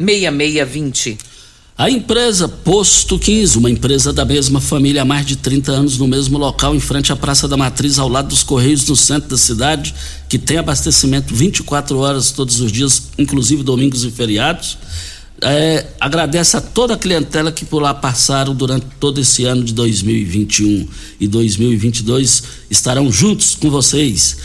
6620. 0.00 1.18
A 1.80 1.88
empresa 1.90 2.46
Posto 2.46 3.18
15, 3.18 3.56
uma 3.56 3.70
empresa 3.70 4.12
da 4.12 4.22
mesma 4.22 4.60
família 4.60 5.00
há 5.00 5.04
mais 5.06 5.24
de 5.24 5.34
30 5.34 5.72
anos 5.72 5.96
no 5.96 6.06
mesmo 6.06 6.36
local, 6.36 6.74
em 6.74 6.78
frente 6.78 7.10
à 7.10 7.16
Praça 7.16 7.48
da 7.48 7.56
Matriz, 7.56 7.98
ao 7.98 8.06
lado 8.06 8.28
dos 8.28 8.42
Correios, 8.42 8.86
no 8.86 8.94
centro 8.94 9.30
da 9.30 9.38
cidade, 9.38 9.94
que 10.28 10.38
tem 10.38 10.58
abastecimento 10.58 11.34
24 11.34 11.98
horas 11.98 12.32
todos 12.32 12.60
os 12.60 12.70
dias, 12.70 13.04
inclusive 13.16 13.62
domingos 13.62 14.04
e 14.04 14.10
feriados. 14.10 14.76
É, 15.40 15.86
agradece 15.98 16.54
a 16.54 16.60
toda 16.60 16.92
a 16.92 16.98
clientela 16.98 17.50
que 17.50 17.64
por 17.64 17.80
lá 17.80 17.94
passaram 17.94 18.54
durante 18.54 18.84
todo 19.00 19.18
esse 19.18 19.46
ano 19.46 19.64
de 19.64 19.72
2021 19.72 20.86
e 21.18 21.26
2022 21.26 22.42
estarão 22.68 23.10
juntos 23.10 23.54
com 23.54 23.70
vocês 23.70 24.36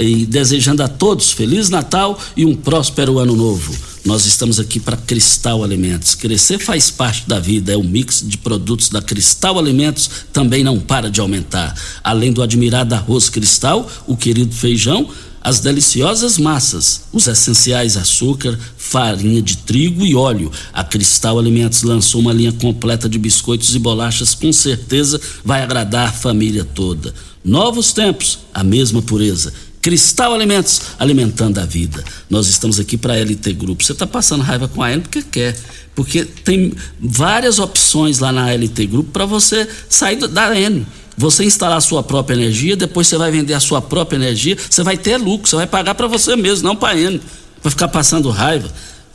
e 0.00 0.26
desejando 0.26 0.82
a 0.82 0.88
todos 0.88 1.30
Feliz 1.30 1.70
Natal 1.70 2.18
e 2.36 2.44
um 2.44 2.56
próspero 2.56 3.20
Ano 3.20 3.36
Novo. 3.36 3.91
Nós 4.04 4.26
estamos 4.26 4.58
aqui 4.58 4.80
para 4.80 4.96
Cristal 4.96 5.62
Alimentos. 5.62 6.16
Crescer 6.16 6.58
faz 6.58 6.90
parte 6.90 7.28
da 7.28 7.38
vida, 7.38 7.72
é 7.72 7.76
o 7.76 7.84
mix 7.84 8.20
de 8.26 8.36
produtos 8.36 8.88
da 8.88 9.00
Cristal 9.00 9.56
Alimentos 9.60 10.10
também 10.32 10.64
não 10.64 10.80
para 10.80 11.08
de 11.08 11.20
aumentar. 11.20 11.72
Além 12.02 12.32
do 12.32 12.42
admirado 12.42 12.96
arroz 12.96 13.28
cristal, 13.28 13.88
o 14.04 14.16
querido 14.16 14.52
feijão, 14.56 15.08
as 15.40 15.60
deliciosas 15.60 16.36
massas, 16.36 17.02
os 17.12 17.28
essenciais 17.28 17.96
açúcar, 17.96 18.58
farinha 18.76 19.40
de 19.40 19.58
trigo 19.58 20.04
e 20.04 20.16
óleo. 20.16 20.50
A 20.72 20.82
Cristal 20.82 21.38
Alimentos 21.38 21.84
lançou 21.84 22.20
uma 22.20 22.32
linha 22.32 22.52
completa 22.52 23.08
de 23.08 23.20
biscoitos 23.20 23.72
e 23.76 23.78
bolachas, 23.78 24.34
com 24.34 24.52
certeza 24.52 25.20
vai 25.44 25.62
agradar 25.62 26.08
a 26.08 26.12
família 26.12 26.64
toda. 26.64 27.14
Novos 27.44 27.92
tempos, 27.92 28.40
a 28.52 28.64
mesma 28.64 29.00
pureza 29.00 29.52
Cristal 29.82 30.32
Alimentos, 30.32 30.80
alimentando 30.96 31.58
a 31.58 31.66
vida. 31.66 32.02
Nós 32.30 32.46
estamos 32.46 32.78
aqui 32.78 32.96
para 32.96 33.16
LT 33.16 33.52
Grupo. 33.54 33.82
Você 33.82 33.90
está 33.90 34.06
passando 34.06 34.42
raiva 34.42 34.68
com 34.68 34.80
a 34.80 34.92
N 34.92 35.02
porque 35.02 35.22
quer. 35.22 35.58
Porque 35.92 36.24
tem 36.24 36.72
várias 37.00 37.58
opções 37.58 38.20
lá 38.20 38.30
na 38.32 38.50
LT 38.54 38.86
Grupo 38.86 39.10
para 39.10 39.26
você 39.26 39.68
sair 39.88 40.16
da 40.28 40.56
N. 40.56 40.86
Você 41.18 41.44
instalar 41.44 41.78
a 41.78 41.80
sua 41.80 42.02
própria 42.02 42.36
energia, 42.36 42.76
depois 42.76 43.08
você 43.08 43.18
vai 43.18 43.30
vender 43.32 43.54
a 43.54 43.60
sua 43.60 43.82
própria 43.82 44.16
energia, 44.16 44.56
você 44.70 44.82
vai 44.82 44.96
ter 44.96 45.16
lucro, 45.18 45.48
você 45.48 45.56
vai 45.56 45.66
pagar 45.66 45.94
para 45.94 46.06
você 46.06 46.36
mesmo, 46.36 46.66
não 46.66 46.76
para 46.76 46.94
a 46.94 47.00
N. 47.00 47.20
Vai 47.60 47.70
ficar 47.70 47.88
passando 47.88 48.30
raiva. 48.30 48.72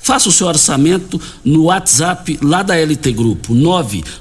Faça 0.08 0.30
o 0.30 0.32
seu 0.32 0.48
orçamento 0.48 1.20
no 1.44 1.64
WhatsApp 1.64 2.40
lá 2.42 2.64
da 2.64 2.78
LT 2.78 3.12
Grupo. 3.12 3.54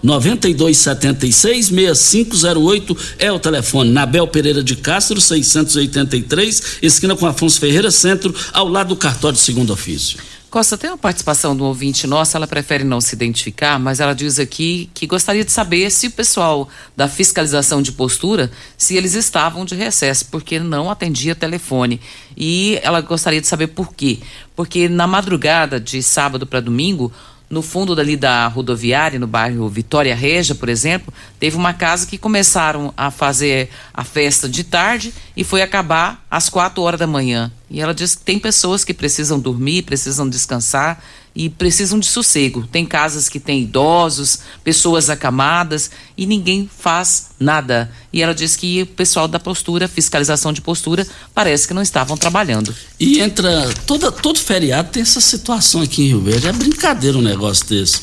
992766508 0.02 2.98
é 3.20 3.30
o 3.30 3.38
telefone. 3.38 3.92
Nabel 3.92 4.26
Pereira 4.26 4.64
de 4.64 4.74
Castro, 4.74 5.20
683, 5.20 6.78
esquina 6.82 7.14
com 7.14 7.24
Afonso 7.24 7.60
Ferreira, 7.60 7.92
centro, 7.92 8.34
ao 8.52 8.66
lado 8.66 8.88
do 8.88 8.96
cartório 8.96 9.36
de 9.36 9.42
segundo 9.44 9.72
ofício. 9.72 10.18
Costa, 10.48 10.78
tem 10.78 10.88
uma 10.88 10.96
participação 10.96 11.56
do 11.56 11.64
ouvinte 11.64 12.06
nossa, 12.06 12.38
ela 12.38 12.46
prefere 12.46 12.84
não 12.84 13.00
se 13.00 13.14
identificar, 13.14 13.78
mas 13.78 13.98
ela 13.98 14.14
diz 14.14 14.38
aqui 14.38 14.88
que 14.94 15.06
gostaria 15.06 15.44
de 15.44 15.50
saber 15.50 15.90
se 15.90 16.06
o 16.06 16.10
pessoal 16.10 16.68
da 16.96 17.08
fiscalização 17.08 17.82
de 17.82 17.92
postura, 17.92 18.50
se 18.78 18.96
eles 18.96 19.14
estavam 19.14 19.64
de 19.64 19.74
recesso, 19.74 20.26
porque 20.30 20.58
não 20.58 20.90
atendia 20.90 21.34
telefone. 21.34 22.00
E 22.36 22.78
ela 22.82 23.00
gostaria 23.00 23.40
de 23.40 23.46
saber 23.46 23.68
por 23.68 23.92
quê. 23.92 24.20
Porque 24.54 24.88
na 24.88 25.06
madrugada 25.06 25.80
de 25.80 26.02
sábado 26.02 26.46
para 26.46 26.60
domingo, 26.60 27.12
no 27.48 27.62
fundo 27.62 27.94
dali 27.94 28.16
da 28.16 28.48
rodoviária, 28.48 29.18
no 29.18 29.26
bairro 29.26 29.68
Vitória 29.68 30.14
Regia, 30.14 30.54
por 30.54 30.68
exemplo, 30.68 31.12
teve 31.38 31.56
uma 31.56 31.72
casa 31.72 32.06
que 32.06 32.18
começaram 32.18 32.92
a 32.96 33.10
fazer 33.10 33.70
a 33.94 34.02
festa 34.02 34.48
de 34.48 34.64
tarde 34.64 35.14
e 35.36 35.44
foi 35.44 35.62
acabar 35.62 36.24
às 36.30 36.48
quatro 36.48 36.82
horas 36.82 36.98
da 36.98 37.06
manhã. 37.06 37.52
E 37.70 37.80
ela 37.80 37.94
diz 37.94 38.14
que 38.16 38.22
tem 38.22 38.38
pessoas 38.38 38.84
que 38.84 38.92
precisam 38.92 39.38
dormir, 39.38 39.82
precisam 39.82 40.28
descansar 40.28 41.02
e 41.36 41.50
precisam 41.50 41.98
de 41.98 42.06
sossego. 42.06 42.66
Tem 42.72 42.86
casas 42.86 43.28
que 43.28 43.38
têm 43.38 43.60
idosos, 43.60 44.38
pessoas 44.64 45.10
acamadas 45.10 45.90
e 46.16 46.24
ninguém 46.24 46.68
faz 46.78 47.28
nada. 47.38 47.92
E 48.10 48.22
ela 48.22 48.34
diz 48.34 48.56
que 48.56 48.82
o 48.82 48.86
pessoal 48.86 49.28
da 49.28 49.38
postura, 49.38 49.86
fiscalização 49.86 50.50
de 50.50 50.62
postura, 50.62 51.06
parece 51.34 51.68
que 51.68 51.74
não 51.74 51.82
estavam 51.82 52.16
trabalhando. 52.16 52.74
E 52.98 53.20
entra 53.20 53.68
toda 53.86 54.10
todo 54.10 54.38
feriado 54.38 54.88
tem 54.90 55.02
essa 55.02 55.20
situação 55.20 55.82
aqui 55.82 56.04
em 56.04 56.08
Rio 56.08 56.22
Verde. 56.22 56.48
É 56.48 56.52
brincadeira 56.52 57.18
um 57.18 57.22
negócio 57.22 57.66
desse. 57.66 58.00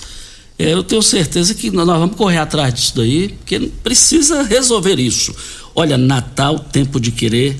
É, 0.59 0.71
eu 0.71 0.84
tenho 0.84 1.01
certeza 1.01 1.55
que 1.55 1.71
nós 1.71 1.88
vamos 1.88 2.15
correr 2.15 2.38
atrás 2.38 2.71
disso 2.71 2.95
daí, 2.95 3.29
porque 3.29 3.71
precisa 3.81 4.43
resolver 4.43 4.99
isso. 4.99 5.36
Olha, 5.73 5.97
Natal, 5.97 6.59
tempo 6.59 6.99
de 6.99 7.11
querer, 7.11 7.59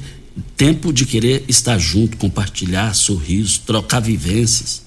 tempo 0.56 0.94
de 0.94 1.08
querer 1.08 1.44
estar 1.48 1.80
junto, 1.80 2.16
compartilhar 2.18 2.94
sorrisos, 2.94 3.58
trocar 3.58 4.00
vivências. 4.00 4.83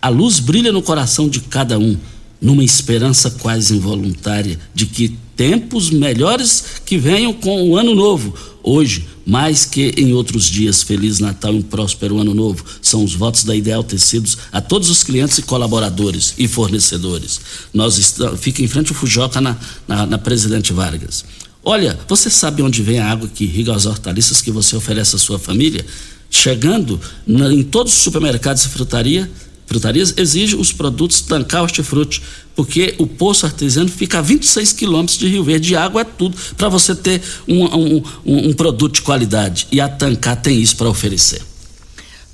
A 0.00 0.08
luz 0.08 0.38
brilha 0.38 0.72
no 0.72 0.82
coração 0.82 1.28
de 1.28 1.40
cada 1.40 1.78
um, 1.78 1.96
numa 2.40 2.62
esperança 2.62 3.30
quase 3.30 3.74
involuntária 3.74 4.58
de 4.74 4.86
que 4.86 5.16
tempos 5.36 5.90
melhores 5.90 6.64
que 6.84 6.98
venham 6.98 7.32
com 7.32 7.68
o 7.68 7.76
ano 7.76 7.94
novo. 7.94 8.34
Hoje, 8.62 9.06
mais 9.24 9.64
que 9.64 9.94
em 9.96 10.12
outros 10.12 10.46
dias, 10.46 10.82
Feliz 10.82 11.18
Natal 11.18 11.52
e 11.52 11.58
um 11.58 11.62
próspero 11.62 12.18
ano 12.18 12.34
novo. 12.34 12.64
São 12.80 13.04
os 13.04 13.14
votos 13.14 13.44
da 13.44 13.54
Ideal 13.54 13.84
Tecidos 13.84 14.38
a 14.52 14.60
todos 14.60 14.88
os 14.88 15.04
clientes 15.04 15.38
e 15.38 15.42
colaboradores 15.42 16.34
e 16.38 16.48
fornecedores. 16.48 17.40
Nós 17.74 17.98
estamos, 17.98 18.40
fica 18.40 18.62
em 18.62 18.68
frente 18.68 18.88
ao 18.88 18.94
Fujoca 18.94 19.40
na, 19.40 19.56
na, 19.86 20.06
na 20.06 20.18
Presidente 20.18 20.72
Vargas. 20.72 21.24
Olha, 21.62 21.98
você 22.08 22.30
sabe 22.30 22.62
onde 22.62 22.82
vem 22.82 22.98
a 22.98 23.10
água 23.10 23.28
que 23.28 23.44
irriga 23.44 23.74
as 23.74 23.84
hortaliças 23.84 24.40
que 24.40 24.50
você 24.50 24.76
oferece 24.76 25.16
à 25.16 25.18
sua 25.18 25.38
família? 25.38 25.84
Chegando 26.30 27.00
na, 27.26 27.52
em 27.52 27.62
todos 27.62 27.92
os 27.92 27.98
supermercados 28.00 28.64
e 28.64 28.68
frutaria, 28.68 29.30
frutarias 29.68 30.14
exige 30.16 30.56
os 30.56 30.72
produtos 30.72 31.20
Tancar 31.20 31.62
Hortifruti, 31.62 32.22
porque 32.56 32.94
o 32.98 33.06
poço 33.06 33.44
artesiano 33.44 33.88
fica 33.88 34.18
a 34.18 34.22
26 34.22 34.72
quilômetros 34.72 35.18
de 35.18 35.28
Rio 35.28 35.44
Verde. 35.44 35.76
Água 35.76 36.00
é 36.00 36.04
tudo 36.04 36.36
para 36.56 36.70
você 36.70 36.94
ter 36.94 37.22
um, 37.46 37.64
um, 37.64 38.02
um, 38.24 38.48
um, 38.48 38.52
produto 38.54 38.94
de 38.94 39.02
qualidade. 39.02 39.68
E 39.70 39.80
a 39.80 39.88
Tancar 39.88 40.40
tem 40.40 40.60
isso 40.60 40.74
para 40.74 40.88
oferecer. 40.88 41.42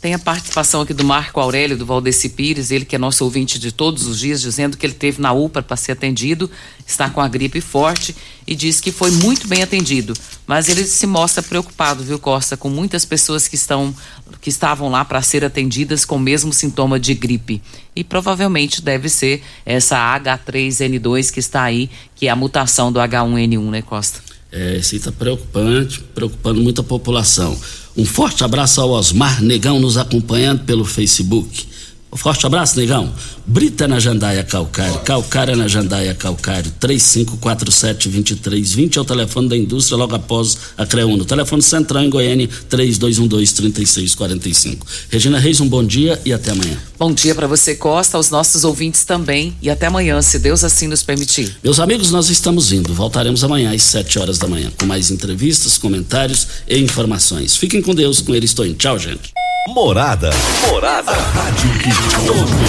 Tem 0.05 0.13
a 0.13 0.19
participação 0.19 0.83
aqui 0.83 0.93
do 0.93 1.03
Marco 1.03 1.41
Aurélio, 1.41 1.79
do 1.79 1.87
Valdeci 1.87 2.29
Pires, 2.29 2.71
ele 2.71 2.85
que 2.85 2.95
é 2.95 2.99
nosso 2.99 3.25
ouvinte 3.25 3.59
de 3.59 3.73
todos 3.73 4.07
os 4.07 4.19
dias, 4.19 4.43
dizendo 4.43 4.77
que 4.77 4.85
ele 4.85 4.93
teve 4.93 5.19
na 5.19 5.33
UPA 5.33 5.63
para 5.63 5.79
ser 5.79 5.93
atendido, 5.93 6.51
está 6.87 7.09
com 7.09 7.23
a 7.23 7.27
gripe 7.27 7.59
forte 7.63 8.15
e 8.47 8.55
diz 8.55 8.83
que 8.83 8.93
foi 8.93 9.11
muito 9.11 9.49
bem 9.49 9.63
atendido. 9.63 10.13
Mas 10.47 10.69
ele 10.69 10.85
se 10.85 11.07
mostra 11.07 11.43
preocupado, 11.43 12.05
viu, 12.05 12.19
Costa, 12.19 12.55
com 12.55 12.69
muitas 12.69 13.07
pessoas 13.07 13.49
que, 13.49 13.55
estão, 13.55 13.95
que 14.43 14.51
estavam 14.51 14.91
lá 14.91 15.07
para 15.07 15.23
ser 15.23 15.43
atendidas 15.43 16.05
com 16.05 16.17
o 16.17 16.21
mesmo 16.21 16.53
sintoma 16.53 17.01
de 17.01 17.15
gripe. 17.15 17.63
E 17.97 18.05
provavelmente 18.05 18.83
deve 18.83 19.09
ser 19.09 19.43
essa 19.65 19.97
H3N2 20.21 21.33
que 21.33 21.41
está 21.41 21.63
aí, 21.63 21.89
que 22.15 22.27
é 22.27 22.31
a 22.31 22.37
mutação 22.37 22.93
do 22.93 23.01
H1N1, 23.01 23.71
né, 23.71 23.81
Costa? 23.81 24.21
É, 24.53 24.77
isso 24.77 24.95
está 24.97 25.11
preocupante, 25.11 26.03
preocupando 26.15 26.61
muita 26.61 26.83
população. 26.83 27.59
Um 27.97 28.05
forte 28.05 28.43
abraço 28.43 28.81
ao 28.81 28.91
Osmar 28.91 29.41
Negão 29.41 29.79
nos 29.79 29.97
acompanhando 29.97 30.65
pelo 30.65 30.85
Facebook. 30.85 31.67
Forte 32.15 32.47
abraço, 32.47 32.79
Negão. 32.79 33.13
Brita 33.47 33.89
na 33.89 34.01
Jandaia 34.01 34.43
Calcário, 34.43 35.01
Calcária 35.01 35.55
na 35.57 35.69
Jandaia 35.69 36.15
Calcário, 36.15 36.73
3547-2320 36.81 38.97
é 38.97 39.01
o 39.01 39.05
telefone 39.05 39.49
da 39.49 39.57
indústria 39.57 39.99
logo 39.99 40.15
após 40.15 40.57
a 40.79 40.87
CREUNO. 40.87 41.25
Telefone 41.25 41.61
central 41.61 42.05
em 42.05 42.11
Goiânia, 42.11 42.49
3212-3645. 42.71 44.79
Regina 45.11 45.37
Reis, 45.39 45.61
um 45.61 45.69
bom 45.69 45.85
dia 45.85 46.19
e 46.25 46.33
até 46.33 46.53
amanhã. 46.53 46.79
Bom 46.99 47.13
dia 47.13 47.35
para 47.35 47.47
você, 47.47 47.75
Costa, 47.75 48.17
aos 48.17 48.31
nossos 48.31 48.65
ouvintes 48.65 49.05
também 49.05 49.55
e 49.61 49.69
até 49.69 49.85
amanhã, 49.87 50.23
se 50.23 50.39
Deus 50.39 50.65
assim 50.65 50.87
nos 50.87 51.03
permitir. 51.03 51.55
Meus 51.63 51.79
amigos, 51.81 52.11
nós 52.11 52.31
estamos 52.31 52.73
indo. 52.73 52.95
Voltaremos 52.95 53.45
amanhã 53.45 53.75
às 53.75 53.83
7 53.83 54.21
horas 54.21 54.39
da 54.39 54.47
manhã 54.47 54.73
com 54.79 54.87
mais 54.87 55.11
entrevistas, 55.11 55.77
comentários 55.77 56.47
e 56.67 56.79
informações. 56.79 57.55
Fiquem 57.57 57.83
com 57.83 57.95
Deus, 57.95 58.23
com 58.23 58.35
ele 58.35 58.47
estou 58.47 58.65
em. 58.65 58.73
Tchau, 58.73 58.99
gente. 58.99 59.35
Morada. 59.69 60.31
Morada. 60.69 61.11
A 61.11 61.15
rádio 61.15 61.71
que 61.79 61.91
todo 62.13 62.35
mundo 62.35 62.69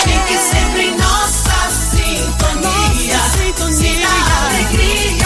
Fique 0.00 0.38
sempre 0.38 0.86
em 0.86 0.96
nossa 0.96 1.70
sintonia. 1.92 3.18
Se 3.70 4.00
dá 4.00 4.46
alegria 4.46 5.25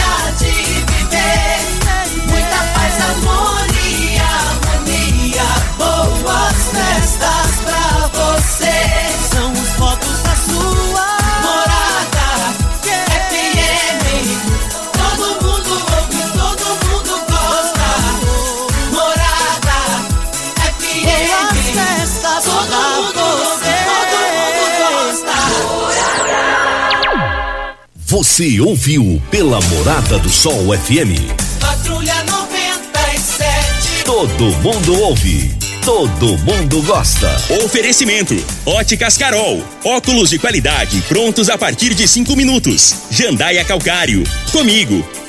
Você 28.21 28.61
ouviu 28.61 29.19
pela 29.31 29.59
Morada 29.63 30.19
do 30.19 30.29
Sol 30.29 30.77
FM. 30.77 31.33
Patrulha 31.59 32.23
97. 32.25 34.05
Todo 34.05 34.45
mundo 34.59 35.01
ouve. 35.01 35.51
Todo 35.83 36.37
mundo 36.37 36.83
gosta. 36.83 37.35
Oferecimento: 37.65 38.37
Óticas 38.67 39.17
Carol. 39.17 39.65
Óculos 39.83 40.29
de 40.29 40.39
qualidade 40.39 41.01
prontos 41.09 41.49
a 41.49 41.57
partir 41.57 41.95
de 41.95 42.07
cinco 42.07 42.37
minutos. 42.37 42.95
Jandaia 43.11 43.65
Calcário. 43.65 44.23
Comigo. 44.53 45.03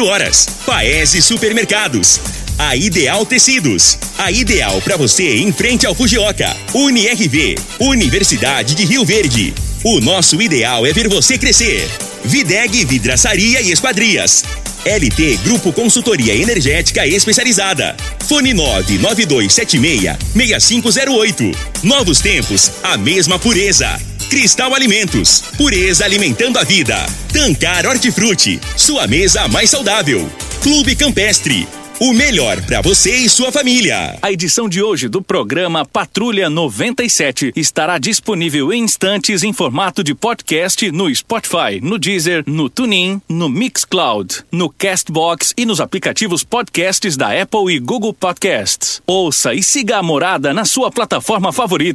horas. 0.00 0.48
Paese 0.64 1.20
Supermercados. 1.22 2.20
A 2.58 2.74
Ideal 2.74 3.26
Tecidos. 3.26 3.98
A 4.18 4.32
ideal 4.32 4.80
para 4.82 4.96
você 4.96 5.36
em 5.36 5.52
frente 5.52 5.86
ao 5.86 5.94
Fujioka. 5.94 6.56
UniRV. 6.74 7.54
Universidade 7.80 8.74
de 8.74 8.84
Rio 8.84 9.04
Verde. 9.04 9.54
O 9.84 10.00
nosso 10.00 10.40
ideal 10.40 10.86
é 10.86 10.92
ver 10.92 11.08
você 11.08 11.38
crescer. 11.38 11.88
Videg 12.24 12.84
Vidraçaria 12.84 13.60
e 13.60 13.70
Esquadrias. 13.70 14.42
LT 14.84 15.36
Grupo 15.44 15.72
Consultoria 15.72 16.34
Energética 16.34 17.06
Especializada. 17.06 17.96
Fone 18.26 18.52
99276-6508. 18.54 21.54
Novos 21.82 22.20
tempos, 22.20 22.72
a 22.82 22.96
mesma 22.96 23.38
pureza. 23.38 24.00
Cristal 24.28 24.74
Alimentos, 24.74 25.40
pureza 25.56 26.04
alimentando 26.04 26.58
a 26.58 26.64
vida. 26.64 27.06
Tancar 27.32 27.86
Hortifruti, 27.86 28.60
sua 28.76 29.06
mesa 29.06 29.46
mais 29.46 29.70
saudável. 29.70 30.28
Clube 30.60 30.96
Campestre, 30.96 31.66
o 31.98 32.12
melhor 32.12 32.60
para 32.62 32.82
você 32.82 33.14
e 33.14 33.28
sua 33.28 33.50
família. 33.52 34.18
A 34.20 34.30
edição 34.30 34.68
de 34.68 34.82
hoje 34.82 35.08
do 35.08 35.22
programa 35.22 35.86
Patrulha 35.86 36.50
97 36.50 37.52
estará 37.56 37.98
disponível 37.98 38.72
em 38.72 38.82
instantes 38.82 39.42
em 39.42 39.52
formato 39.52 40.02
de 40.02 40.14
podcast 40.14 40.90
no 40.90 41.14
Spotify, 41.14 41.80
no 41.80 41.98
Deezer, 41.98 42.42
no 42.46 42.68
TuneIn, 42.68 43.22
no 43.28 43.48
Mixcloud, 43.48 44.44
no 44.52 44.68
Castbox 44.68 45.54
e 45.56 45.64
nos 45.64 45.80
aplicativos 45.80 46.42
podcasts 46.42 47.16
da 47.16 47.40
Apple 47.40 47.72
e 47.72 47.78
Google 47.78 48.12
Podcasts. 48.12 49.00
Ouça 49.06 49.54
e 49.54 49.62
siga 49.62 49.98
a 49.98 50.02
morada 50.02 50.52
na 50.52 50.64
sua 50.64 50.90
plataforma 50.90 51.52
favorita. 51.52 51.94